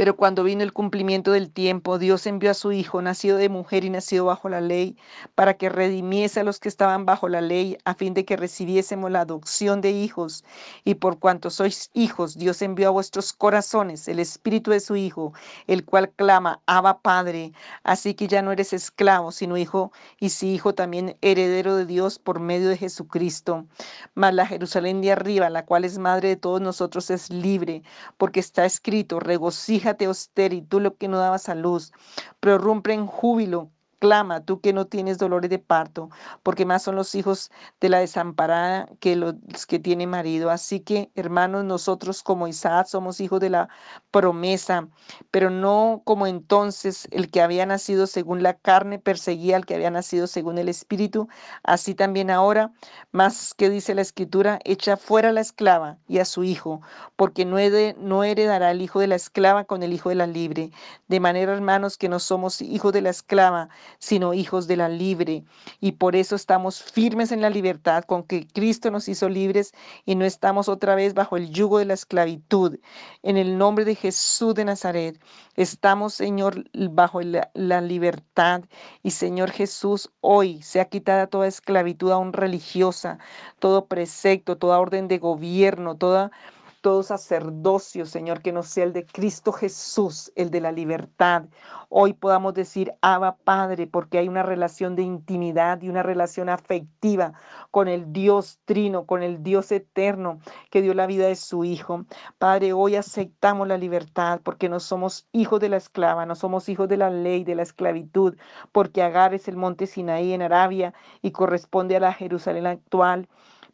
pero 0.00 0.16
cuando 0.16 0.44
vino 0.44 0.62
el 0.62 0.72
cumplimiento 0.72 1.30
del 1.32 1.50
tiempo, 1.50 1.98
Dios 1.98 2.26
envió 2.26 2.52
a 2.52 2.54
su 2.54 2.72
Hijo, 2.72 3.02
nacido 3.02 3.36
de 3.36 3.50
mujer 3.50 3.84
y 3.84 3.90
nacido 3.90 4.24
bajo 4.24 4.48
la 4.48 4.62
ley, 4.62 4.96
para 5.34 5.58
que 5.58 5.68
redimiese 5.68 6.40
a 6.40 6.42
los 6.42 6.58
que 6.58 6.70
estaban 6.70 7.04
bajo 7.04 7.28
la 7.28 7.42
ley, 7.42 7.76
a 7.84 7.92
fin 7.92 8.14
de 8.14 8.24
que 8.24 8.38
recibiésemos 8.38 9.10
la 9.10 9.20
adopción 9.20 9.82
de 9.82 9.90
hijos. 9.90 10.42
Y 10.84 10.94
por 10.94 11.18
cuanto 11.18 11.50
sois 11.50 11.90
hijos, 11.92 12.38
Dios 12.38 12.62
envió 12.62 12.88
a 12.88 12.92
vuestros 12.92 13.34
corazones 13.34 14.08
el 14.08 14.20
Espíritu 14.20 14.70
de 14.70 14.80
su 14.80 14.96
Hijo, 14.96 15.34
el 15.66 15.84
cual 15.84 16.08
clama, 16.12 16.62
Abba 16.64 17.02
Padre. 17.02 17.52
Así 17.82 18.14
que 18.14 18.26
ya 18.26 18.40
no 18.40 18.52
eres 18.52 18.72
esclavo, 18.72 19.32
sino 19.32 19.58
hijo, 19.58 19.92
y 20.18 20.30
si 20.30 20.54
hijo 20.54 20.74
también 20.74 21.18
heredero 21.20 21.76
de 21.76 21.84
Dios 21.84 22.18
por 22.18 22.40
medio 22.40 22.70
de 22.70 22.78
Jesucristo. 22.78 23.66
Mas 24.14 24.32
la 24.32 24.46
Jerusalén 24.46 25.02
de 25.02 25.12
arriba, 25.12 25.50
la 25.50 25.66
cual 25.66 25.84
es 25.84 25.98
madre 25.98 26.30
de 26.30 26.36
todos 26.36 26.62
nosotros, 26.62 27.10
es 27.10 27.28
libre, 27.28 27.82
porque 28.16 28.40
está 28.40 28.64
escrito, 28.64 29.20
regocija 29.20 29.89
Fíjate, 29.90 30.06
y 30.52 30.62
tú 30.62 30.78
lo 30.78 30.96
que 30.96 31.08
no 31.08 31.18
dabas 31.18 31.48
a 31.48 31.56
luz, 31.56 31.92
prorrumpe 32.38 32.92
en 32.92 33.06
júbilo, 33.06 33.72
clama, 34.00 34.44
tú 34.44 34.60
que 34.60 34.72
no 34.72 34.86
tienes 34.86 35.18
dolores 35.18 35.50
de 35.50 35.60
parto, 35.60 36.10
porque 36.42 36.66
más 36.66 36.82
son 36.82 36.96
los 36.96 37.14
hijos 37.14 37.52
de 37.80 37.90
la 37.90 38.00
desamparada 38.00 38.88
que 38.98 39.14
los 39.14 39.34
que 39.68 39.78
tiene 39.78 40.06
marido. 40.08 40.50
Así 40.50 40.80
que, 40.80 41.12
hermanos, 41.14 41.64
nosotros 41.64 42.22
como 42.24 42.48
Isaac 42.48 42.86
somos 42.88 43.20
hijos 43.20 43.38
de 43.40 43.50
la 43.50 43.68
promesa, 44.10 44.88
pero 45.30 45.50
no 45.50 46.02
como 46.04 46.26
entonces 46.26 47.06
el 47.12 47.30
que 47.30 47.42
había 47.42 47.66
nacido 47.66 48.06
según 48.06 48.42
la 48.42 48.54
carne 48.54 48.98
perseguía 48.98 49.56
al 49.56 49.66
que 49.66 49.74
había 49.74 49.90
nacido 49.90 50.26
según 50.26 50.58
el 50.58 50.68
espíritu, 50.68 51.28
así 51.62 51.94
también 51.94 52.30
ahora, 52.30 52.72
más 53.12 53.54
que 53.54 53.70
dice 53.70 53.94
la 53.94 54.02
escritura, 54.02 54.58
echa 54.64 54.96
fuera 54.96 55.28
a 55.28 55.32
la 55.32 55.40
esclava 55.42 55.98
y 56.08 56.18
a 56.18 56.24
su 56.24 56.42
hijo, 56.44 56.80
porque 57.16 57.44
no, 57.44 57.58
no 57.98 58.24
heredará 58.24 58.70
el 58.70 58.82
hijo 58.82 59.00
de 59.00 59.08
la 59.08 59.14
esclava 59.16 59.64
con 59.64 59.82
el 59.82 59.92
hijo 59.92 60.08
de 60.08 60.14
la 60.14 60.26
libre. 60.26 60.70
De 61.08 61.20
manera, 61.20 61.52
hermanos, 61.52 61.98
que 61.98 62.08
no 62.08 62.18
somos 62.18 62.62
hijos 62.62 62.92
de 62.92 63.02
la 63.02 63.10
esclava, 63.10 63.68
sino 63.98 64.34
hijos 64.34 64.66
de 64.66 64.76
la 64.76 64.88
libre. 64.88 65.44
Y 65.80 65.92
por 65.92 66.16
eso 66.16 66.36
estamos 66.36 66.82
firmes 66.82 67.32
en 67.32 67.40
la 67.40 67.50
libertad 67.50 68.04
con 68.04 68.22
que 68.22 68.46
Cristo 68.46 68.90
nos 68.90 69.08
hizo 69.08 69.28
libres 69.28 69.72
y 70.04 70.14
no 70.14 70.24
estamos 70.24 70.68
otra 70.68 70.94
vez 70.94 71.14
bajo 71.14 71.36
el 71.36 71.50
yugo 71.50 71.78
de 71.78 71.84
la 71.84 71.94
esclavitud. 71.94 72.78
En 73.22 73.36
el 73.36 73.58
nombre 73.58 73.84
de 73.84 73.94
Jesús 73.94 74.54
de 74.54 74.64
Nazaret, 74.64 75.20
estamos, 75.56 76.14
Señor, 76.14 76.64
bajo 76.72 77.20
la, 77.22 77.80
libertad. 77.80 78.62
Y 79.02 79.12
Señor 79.12 79.50
Jesús, 79.50 80.10
hoy 80.20 80.62
se 80.62 80.80
ha 80.80 80.86
quitada 80.86 81.26
toda 81.26 81.46
esclavitud 81.46 82.10
aún 82.10 82.32
religiosa, 82.32 83.18
todo 83.58 83.86
precepto, 83.86 84.56
toda 84.56 84.80
orden 84.80 85.08
de 85.08 85.18
gobierno, 85.18 85.96
toda 85.96 86.30
todo 86.80 87.02
sacerdocio, 87.02 88.06
Señor, 88.06 88.42
que 88.42 88.52
no 88.52 88.62
sea 88.62 88.84
el 88.84 88.92
de 88.92 89.04
Cristo 89.04 89.52
Jesús, 89.52 90.32
el 90.34 90.50
de 90.50 90.60
la 90.60 90.72
libertad. 90.72 91.44
Hoy 91.88 92.12
podamos 92.12 92.54
decir, 92.54 92.92
Abba 93.02 93.36
Padre, 93.36 93.86
porque 93.86 94.18
hay 94.18 94.28
una 94.28 94.42
relación 94.42 94.96
de 94.96 95.02
intimidad 95.02 95.82
y 95.82 95.88
una 95.88 96.02
relación 96.02 96.48
afectiva 96.48 97.32
con 97.70 97.88
el 97.88 98.12
Dios 98.12 98.60
trino, 98.64 99.06
con 99.06 99.22
el 99.22 99.42
Dios 99.42 99.72
eterno 99.72 100.40
que 100.70 100.82
dio 100.82 100.94
la 100.94 101.06
vida 101.06 101.26
de 101.26 101.36
su 101.36 101.64
Hijo. 101.64 102.06
Padre, 102.38 102.72
hoy 102.72 102.96
aceptamos 102.96 103.68
la 103.68 103.76
libertad 103.76 104.40
porque 104.42 104.68
no 104.68 104.80
somos 104.80 105.28
hijos 105.32 105.60
de 105.60 105.68
la 105.68 105.76
esclava, 105.76 106.26
no 106.26 106.34
somos 106.34 106.68
hijos 106.68 106.88
de 106.88 106.96
la 106.96 107.10
ley, 107.10 107.44
de 107.44 107.54
la 107.54 107.62
esclavitud, 107.62 108.36
porque 108.72 109.02
Agar 109.02 109.34
es 109.34 109.48
el 109.48 109.56
monte 109.56 109.86
Sinaí 109.86 110.32
en 110.32 110.42
Arabia 110.42 110.94
y 111.22 111.32
corresponde 111.32 111.96
a 111.96 112.00
la 112.00 112.12
Jerusalén 112.12 112.66
actual 112.66 113.28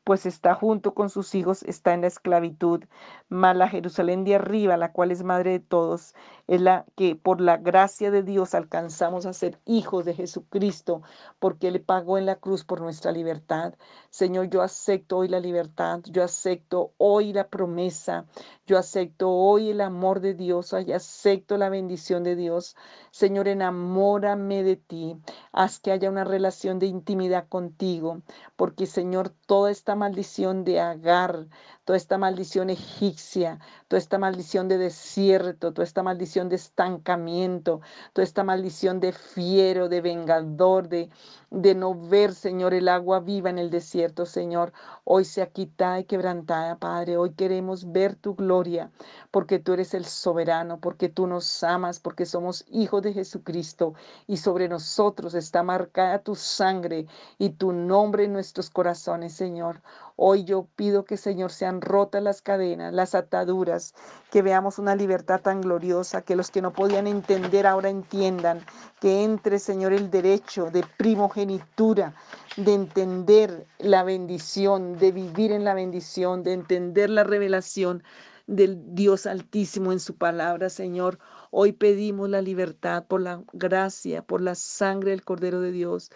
pues 0.06 0.24
está 0.24 0.54
junto 0.54 0.94
con 0.94 1.10
sus 1.10 1.34
hijos, 1.34 1.64
está 1.64 1.92
en 1.92 2.02
la 2.02 2.06
esclavitud. 2.06 2.84
Mas 3.28 3.56
la 3.56 3.68
Jerusalén 3.68 4.22
de 4.22 4.36
arriba, 4.36 4.76
la 4.76 4.92
cual 4.92 5.10
es 5.10 5.24
madre 5.24 5.50
de 5.50 5.60
todos, 5.60 6.14
es 6.46 6.60
la 6.60 6.86
que 6.94 7.16
por 7.16 7.40
la 7.40 7.56
gracia 7.56 8.10
de 8.10 8.22
Dios 8.22 8.54
alcanzamos 8.54 9.26
a 9.26 9.32
ser 9.32 9.58
hijos 9.64 10.04
de 10.04 10.14
Jesucristo, 10.14 11.02
porque 11.38 11.68
Él 11.68 11.80
pagó 11.80 12.18
en 12.18 12.26
la 12.26 12.36
cruz 12.36 12.64
por 12.64 12.80
nuestra 12.80 13.12
libertad. 13.12 13.74
Señor, 14.10 14.48
yo 14.48 14.62
acepto 14.62 15.18
hoy 15.18 15.28
la 15.28 15.40
libertad, 15.40 16.00
yo 16.04 16.22
acepto 16.22 16.92
hoy 16.98 17.32
la 17.32 17.48
promesa, 17.48 18.26
yo 18.66 18.78
acepto 18.78 19.30
hoy 19.30 19.70
el 19.70 19.80
amor 19.80 20.20
de 20.20 20.34
Dios, 20.34 20.74
y 20.86 20.92
acepto 20.92 21.56
la 21.56 21.68
bendición 21.68 22.22
de 22.22 22.36
Dios. 22.36 22.76
Señor, 23.10 23.48
enamórame 23.48 24.62
de 24.62 24.76
ti, 24.76 25.16
haz 25.52 25.78
que 25.80 25.90
haya 25.90 26.10
una 26.10 26.24
relación 26.24 26.78
de 26.78 26.86
intimidad 26.86 27.48
contigo, 27.48 28.22
porque 28.56 28.86
Señor, 28.86 29.30
toda 29.46 29.70
esta 29.70 29.94
maldición 29.96 30.64
de 30.64 30.80
Agar, 30.80 31.46
toda 31.84 31.96
esta 31.96 32.18
maldición 32.18 32.70
egipcia, 32.70 33.58
toda 33.88 33.98
esta 33.98 34.18
maldición 34.18 34.68
de 34.68 34.78
desierto, 34.78 35.72
toda 35.72 35.84
esta 35.84 36.02
maldición 36.02 36.48
de 36.48 36.56
estancamiento, 36.56 37.80
toda 38.12 38.24
esta 38.24 38.44
maldición 38.44 39.00
de 39.00 39.12
fiero, 39.12 39.88
de 39.88 40.00
vengador, 40.00 40.88
de, 40.88 41.10
de 41.56 41.74
no 41.74 41.94
ver, 41.94 42.34
Señor, 42.34 42.74
el 42.74 42.86
agua 42.86 43.20
viva 43.20 43.48
en 43.48 43.58
el 43.58 43.70
desierto, 43.70 44.26
Señor. 44.26 44.74
Hoy 45.04 45.24
sea 45.24 45.46
quitada 45.46 46.00
y 46.00 46.04
quebrantada, 46.04 46.76
Padre. 46.76 47.16
Hoy 47.16 47.30
queremos 47.30 47.92
ver 47.92 48.14
tu 48.14 48.34
gloria, 48.34 48.90
porque 49.30 49.58
tú 49.58 49.72
eres 49.72 49.94
el 49.94 50.04
soberano, 50.04 50.78
porque 50.78 51.08
tú 51.08 51.26
nos 51.26 51.64
amas, 51.64 51.98
porque 51.98 52.26
somos 52.26 52.66
hijos 52.70 53.00
de 53.02 53.14
Jesucristo 53.14 53.94
y 54.26 54.36
sobre 54.36 54.68
nosotros 54.68 55.34
está 55.34 55.62
marcada 55.62 56.18
tu 56.18 56.34
sangre 56.34 57.06
y 57.38 57.50
tu 57.50 57.72
nombre 57.72 58.24
en 58.24 58.34
nuestros 58.34 58.68
corazones, 58.68 59.32
Señor. 59.32 59.80
Hoy 60.16 60.44
yo 60.44 60.66
pido 60.76 61.04
que, 61.04 61.16
Señor, 61.16 61.52
sean 61.52 61.80
rotas 61.80 62.22
las 62.22 62.40
cadenas, 62.42 62.92
las 62.92 63.14
ataduras, 63.14 63.94
que 64.30 64.42
veamos 64.42 64.78
una 64.78 64.94
libertad 64.94 65.40
tan 65.40 65.60
gloriosa, 65.60 66.22
que 66.22 66.36
los 66.36 66.50
que 66.50 66.62
no 66.62 66.72
podían 66.72 67.06
entender 67.06 67.66
ahora 67.66 67.90
entiendan, 67.90 68.64
que 69.00 69.24
entre, 69.24 69.58
Señor, 69.58 69.92
el 69.92 70.10
derecho 70.10 70.70
de 70.70 70.84
primogenitura, 70.96 71.45
de 71.46 72.74
entender 72.74 73.66
la 73.78 74.02
bendición, 74.02 74.98
de 74.98 75.12
vivir 75.12 75.52
en 75.52 75.64
la 75.64 75.74
bendición, 75.74 76.42
de 76.42 76.52
entender 76.52 77.10
la 77.10 77.24
revelación 77.24 78.02
del 78.46 78.94
Dios 78.94 79.26
Altísimo 79.26 79.92
en 79.92 80.00
su 80.00 80.16
palabra, 80.16 80.70
Señor. 80.70 81.18
Hoy 81.50 81.72
pedimos 81.72 82.28
la 82.28 82.42
libertad 82.42 83.04
por 83.06 83.20
la 83.20 83.42
gracia, 83.52 84.22
por 84.22 84.40
la 84.40 84.54
sangre 84.54 85.10
del 85.10 85.24
Cordero 85.24 85.60
de 85.60 85.72
Dios, 85.72 86.10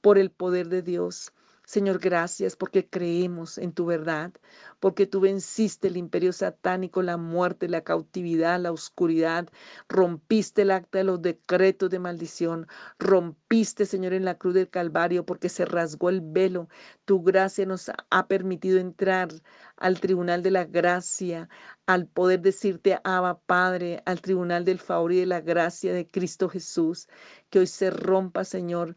por 0.00 0.18
el 0.18 0.30
poder 0.30 0.68
de 0.68 0.82
Dios. 0.82 1.32
Señor, 1.66 1.98
gracias 1.98 2.54
porque 2.54 2.88
creemos 2.88 3.58
en 3.58 3.72
tu 3.72 3.86
verdad, 3.86 4.32
porque 4.78 5.04
tú 5.04 5.18
venciste 5.18 5.88
el 5.88 5.96
imperio 5.96 6.32
satánico, 6.32 7.02
la 7.02 7.16
muerte, 7.16 7.68
la 7.68 7.82
cautividad, 7.82 8.60
la 8.60 8.70
oscuridad, 8.70 9.48
rompiste 9.88 10.62
el 10.62 10.70
acta 10.70 10.98
de 10.98 11.04
los 11.04 11.20
decretos 11.20 11.90
de 11.90 11.98
maldición, 11.98 12.68
rompiste, 13.00 13.84
Señor, 13.84 14.12
en 14.12 14.24
la 14.24 14.38
cruz 14.38 14.54
del 14.54 14.70
Calvario, 14.70 15.26
porque 15.26 15.48
se 15.48 15.64
rasgó 15.64 16.08
el 16.08 16.20
velo. 16.20 16.68
Tu 17.04 17.20
gracia 17.24 17.66
nos 17.66 17.90
ha 18.10 18.28
permitido 18.28 18.78
entrar 18.78 19.30
al 19.76 19.98
tribunal 20.00 20.42
de 20.44 20.52
la 20.52 20.64
gracia, 20.66 21.48
al 21.86 22.06
poder 22.06 22.40
decirte, 22.42 22.98
Abba 23.02 23.40
Padre, 23.40 24.02
al 24.06 24.20
tribunal 24.20 24.64
del 24.64 24.78
favor 24.78 25.12
y 25.12 25.20
de 25.20 25.26
la 25.26 25.40
gracia 25.40 25.92
de 25.92 26.08
Cristo 26.08 26.48
Jesús. 26.48 27.08
Que 27.50 27.58
hoy 27.60 27.66
se 27.66 27.90
rompa, 27.90 28.44
Señor, 28.44 28.96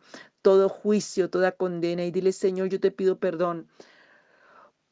todo 0.50 0.68
juicio, 0.68 1.30
toda 1.30 1.52
condena 1.52 2.04
y 2.06 2.10
dile, 2.10 2.32
Señor, 2.32 2.70
yo 2.70 2.80
te 2.80 2.90
pido 2.90 3.20
perdón 3.20 3.68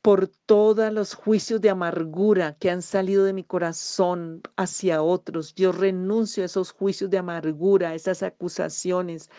por 0.03 0.27
todos 0.27 0.93
los 0.93 1.15
juicios 1.15 1.59
de 1.61 1.71
amargura 1.71 2.55
que 2.59 2.69
han 2.69 2.83
salido 2.83 3.23
de 3.23 3.33
mi 3.33 3.43
corazón 3.43 4.43
hacia 4.55 5.01
otros. 5.01 5.55
Yo 5.55 5.71
renuncio 5.71 6.43
a 6.43 6.45
esos 6.45 6.71
juicios 6.73 7.09
de 7.09 7.17
amargura, 7.17 7.89
a 7.89 7.95
esas 7.95 8.21
acusaciones, 8.21 9.31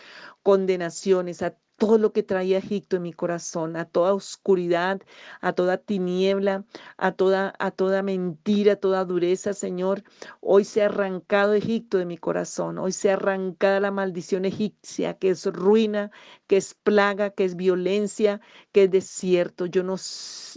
condenaciones, 0.43 1.41
a 1.41 1.57
todo 1.79 1.97
lo 1.97 2.11
que 2.13 2.23
traía 2.23 2.59
Egipto 2.59 2.97
en 2.97 3.03
mi 3.03 3.13
corazón, 3.13 3.75
a 3.77 3.85
toda 3.85 4.13
oscuridad, 4.13 5.01
a 5.41 5.53
toda 5.53 5.77
tiniebla, 5.77 6.65
a 6.97 7.11
toda, 7.13 7.53
a 7.59 7.71
toda 7.71 8.03
mentira, 8.03 8.73
a 8.73 8.75
toda 8.75 9.05
dureza, 9.05 9.53
Señor. 9.53 10.03
Hoy 10.41 10.65
se 10.65 10.83
ha 10.83 10.85
arrancado 10.87 11.53
Egipto 11.53 11.97
de 11.97 12.05
mi 12.05 12.17
corazón, 12.17 12.77
hoy 12.77 12.91
se 12.91 13.11
ha 13.11 13.19
arrancada 13.19 13.79
la 13.79 13.91
maldición 13.91 14.45
egipcia, 14.45 15.15
que 15.15 15.29
es 15.31 15.45
ruina, 15.45 16.09
que 16.47 16.57
es 16.57 16.73
plaga, 16.73 17.29
que 17.31 17.45
es 17.45 17.55
violencia, 17.55 18.41
que 18.71 18.85
es 18.85 18.91
desierto. 18.91 19.65
Yo 19.65 19.83
no, 19.83 19.95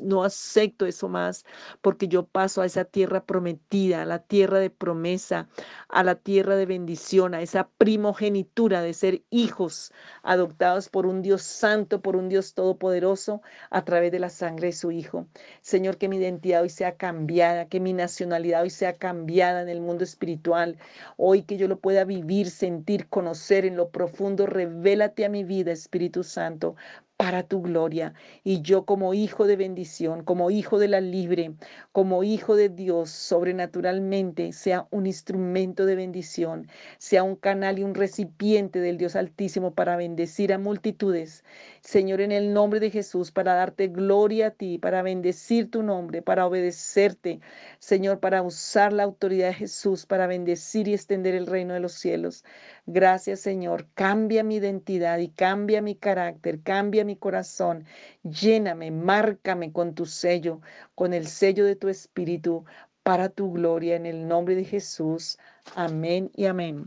no 0.02 0.24
acepto 0.24 0.86
eso 0.86 1.08
más, 1.08 1.44
porque 1.80 2.08
yo 2.08 2.26
paso 2.26 2.62
a 2.62 2.66
esa 2.66 2.84
tierra 2.84 3.24
prometida, 3.26 4.02
a 4.02 4.06
la 4.06 4.20
tierra 4.20 4.58
de 4.58 4.70
promesa, 4.70 5.48
a 5.88 6.04
la 6.04 6.14
tierra 6.14 6.56
de 6.56 6.66
bendición, 6.66 7.34
a 7.34 7.42
esa 7.42 7.68
primogenitura 7.78 8.80
de 8.80 8.94
ser 8.94 9.24
hijos 9.30 9.92
adoptados 10.22 10.88
por 10.88 11.06
un 11.06 11.11
un 11.12 11.22
Dios 11.22 11.42
santo, 11.42 12.02
por 12.02 12.16
un 12.16 12.28
Dios 12.28 12.54
todopoderoso 12.54 13.42
a 13.70 13.84
través 13.84 14.10
de 14.10 14.18
la 14.18 14.30
sangre 14.30 14.68
de 14.68 14.72
su 14.72 14.90
Hijo. 14.90 15.26
Señor, 15.60 15.98
que 15.98 16.08
mi 16.08 16.16
identidad 16.16 16.62
hoy 16.62 16.70
sea 16.70 16.96
cambiada, 16.96 17.68
que 17.68 17.80
mi 17.80 17.92
nacionalidad 17.92 18.62
hoy 18.62 18.70
sea 18.70 18.94
cambiada 18.94 19.62
en 19.62 19.68
el 19.68 19.80
mundo 19.80 20.04
espiritual. 20.04 20.78
Hoy 21.16 21.42
que 21.42 21.56
yo 21.56 21.68
lo 21.68 21.78
pueda 21.78 22.04
vivir, 22.04 22.50
sentir, 22.50 23.08
conocer 23.08 23.64
en 23.64 23.76
lo 23.76 23.90
profundo. 23.90 24.46
Revélate 24.46 25.24
a 25.24 25.28
mi 25.28 25.44
vida, 25.44 25.72
Espíritu 25.72 26.24
Santo, 26.24 26.74
para 27.22 27.44
tu 27.44 27.62
gloria. 27.62 28.14
Y 28.42 28.62
yo 28.62 28.84
como 28.84 29.14
hijo 29.14 29.46
de 29.46 29.54
bendición, 29.54 30.24
como 30.24 30.50
hijo 30.50 30.80
de 30.80 30.88
la 30.88 31.00
libre, 31.00 31.52
como 31.92 32.24
hijo 32.24 32.56
de 32.56 32.68
Dios, 32.68 33.10
sobrenaturalmente 33.10 34.52
sea 34.52 34.88
un 34.90 35.06
instrumento 35.06 35.86
de 35.86 35.94
bendición, 35.94 36.66
sea 36.98 37.22
un 37.22 37.36
canal 37.36 37.78
y 37.78 37.84
un 37.84 37.94
recipiente 37.94 38.80
del 38.80 38.98
Dios 38.98 39.14
Altísimo 39.14 39.72
para 39.72 39.94
bendecir 39.96 40.52
a 40.52 40.58
multitudes. 40.58 41.44
Señor, 41.80 42.20
en 42.22 42.32
el 42.32 42.52
nombre 42.52 42.80
de 42.80 42.90
Jesús, 42.90 43.30
para 43.30 43.54
darte 43.54 43.86
gloria 43.86 44.48
a 44.48 44.50
ti, 44.50 44.78
para 44.78 45.02
bendecir 45.02 45.70
tu 45.70 45.84
nombre, 45.84 46.22
para 46.22 46.44
obedecerte. 46.44 47.38
Señor, 47.78 48.18
para 48.18 48.42
usar 48.42 48.92
la 48.92 49.04
autoridad 49.04 49.48
de 49.48 49.54
Jesús, 49.54 50.06
para 50.06 50.26
bendecir 50.26 50.88
y 50.88 50.94
extender 50.94 51.36
el 51.36 51.46
reino 51.46 51.72
de 51.74 51.80
los 51.80 51.92
cielos. 51.92 52.42
Gracias, 52.86 53.40
Señor. 53.40 53.88
Cambia 53.94 54.42
mi 54.44 54.56
identidad 54.56 55.18
y 55.18 55.28
cambia 55.28 55.82
mi 55.82 55.94
carácter, 55.96 56.62
cambia 56.62 57.04
mi 57.04 57.16
corazón. 57.16 57.84
Lléname, 58.22 58.90
márcame 58.90 59.72
con 59.72 59.94
tu 59.94 60.06
sello, 60.06 60.60
con 60.94 61.12
el 61.14 61.26
sello 61.26 61.64
de 61.64 61.76
tu 61.76 61.88
espíritu, 61.88 62.64
para 63.02 63.28
tu 63.28 63.52
gloria, 63.52 63.96
en 63.96 64.06
el 64.06 64.26
nombre 64.28 64.54
de 64.56 64.64
Jesús. 64.64 65.38
Amén 65.74 66.30
y 66.34 66.46
amén. 66.46 66.86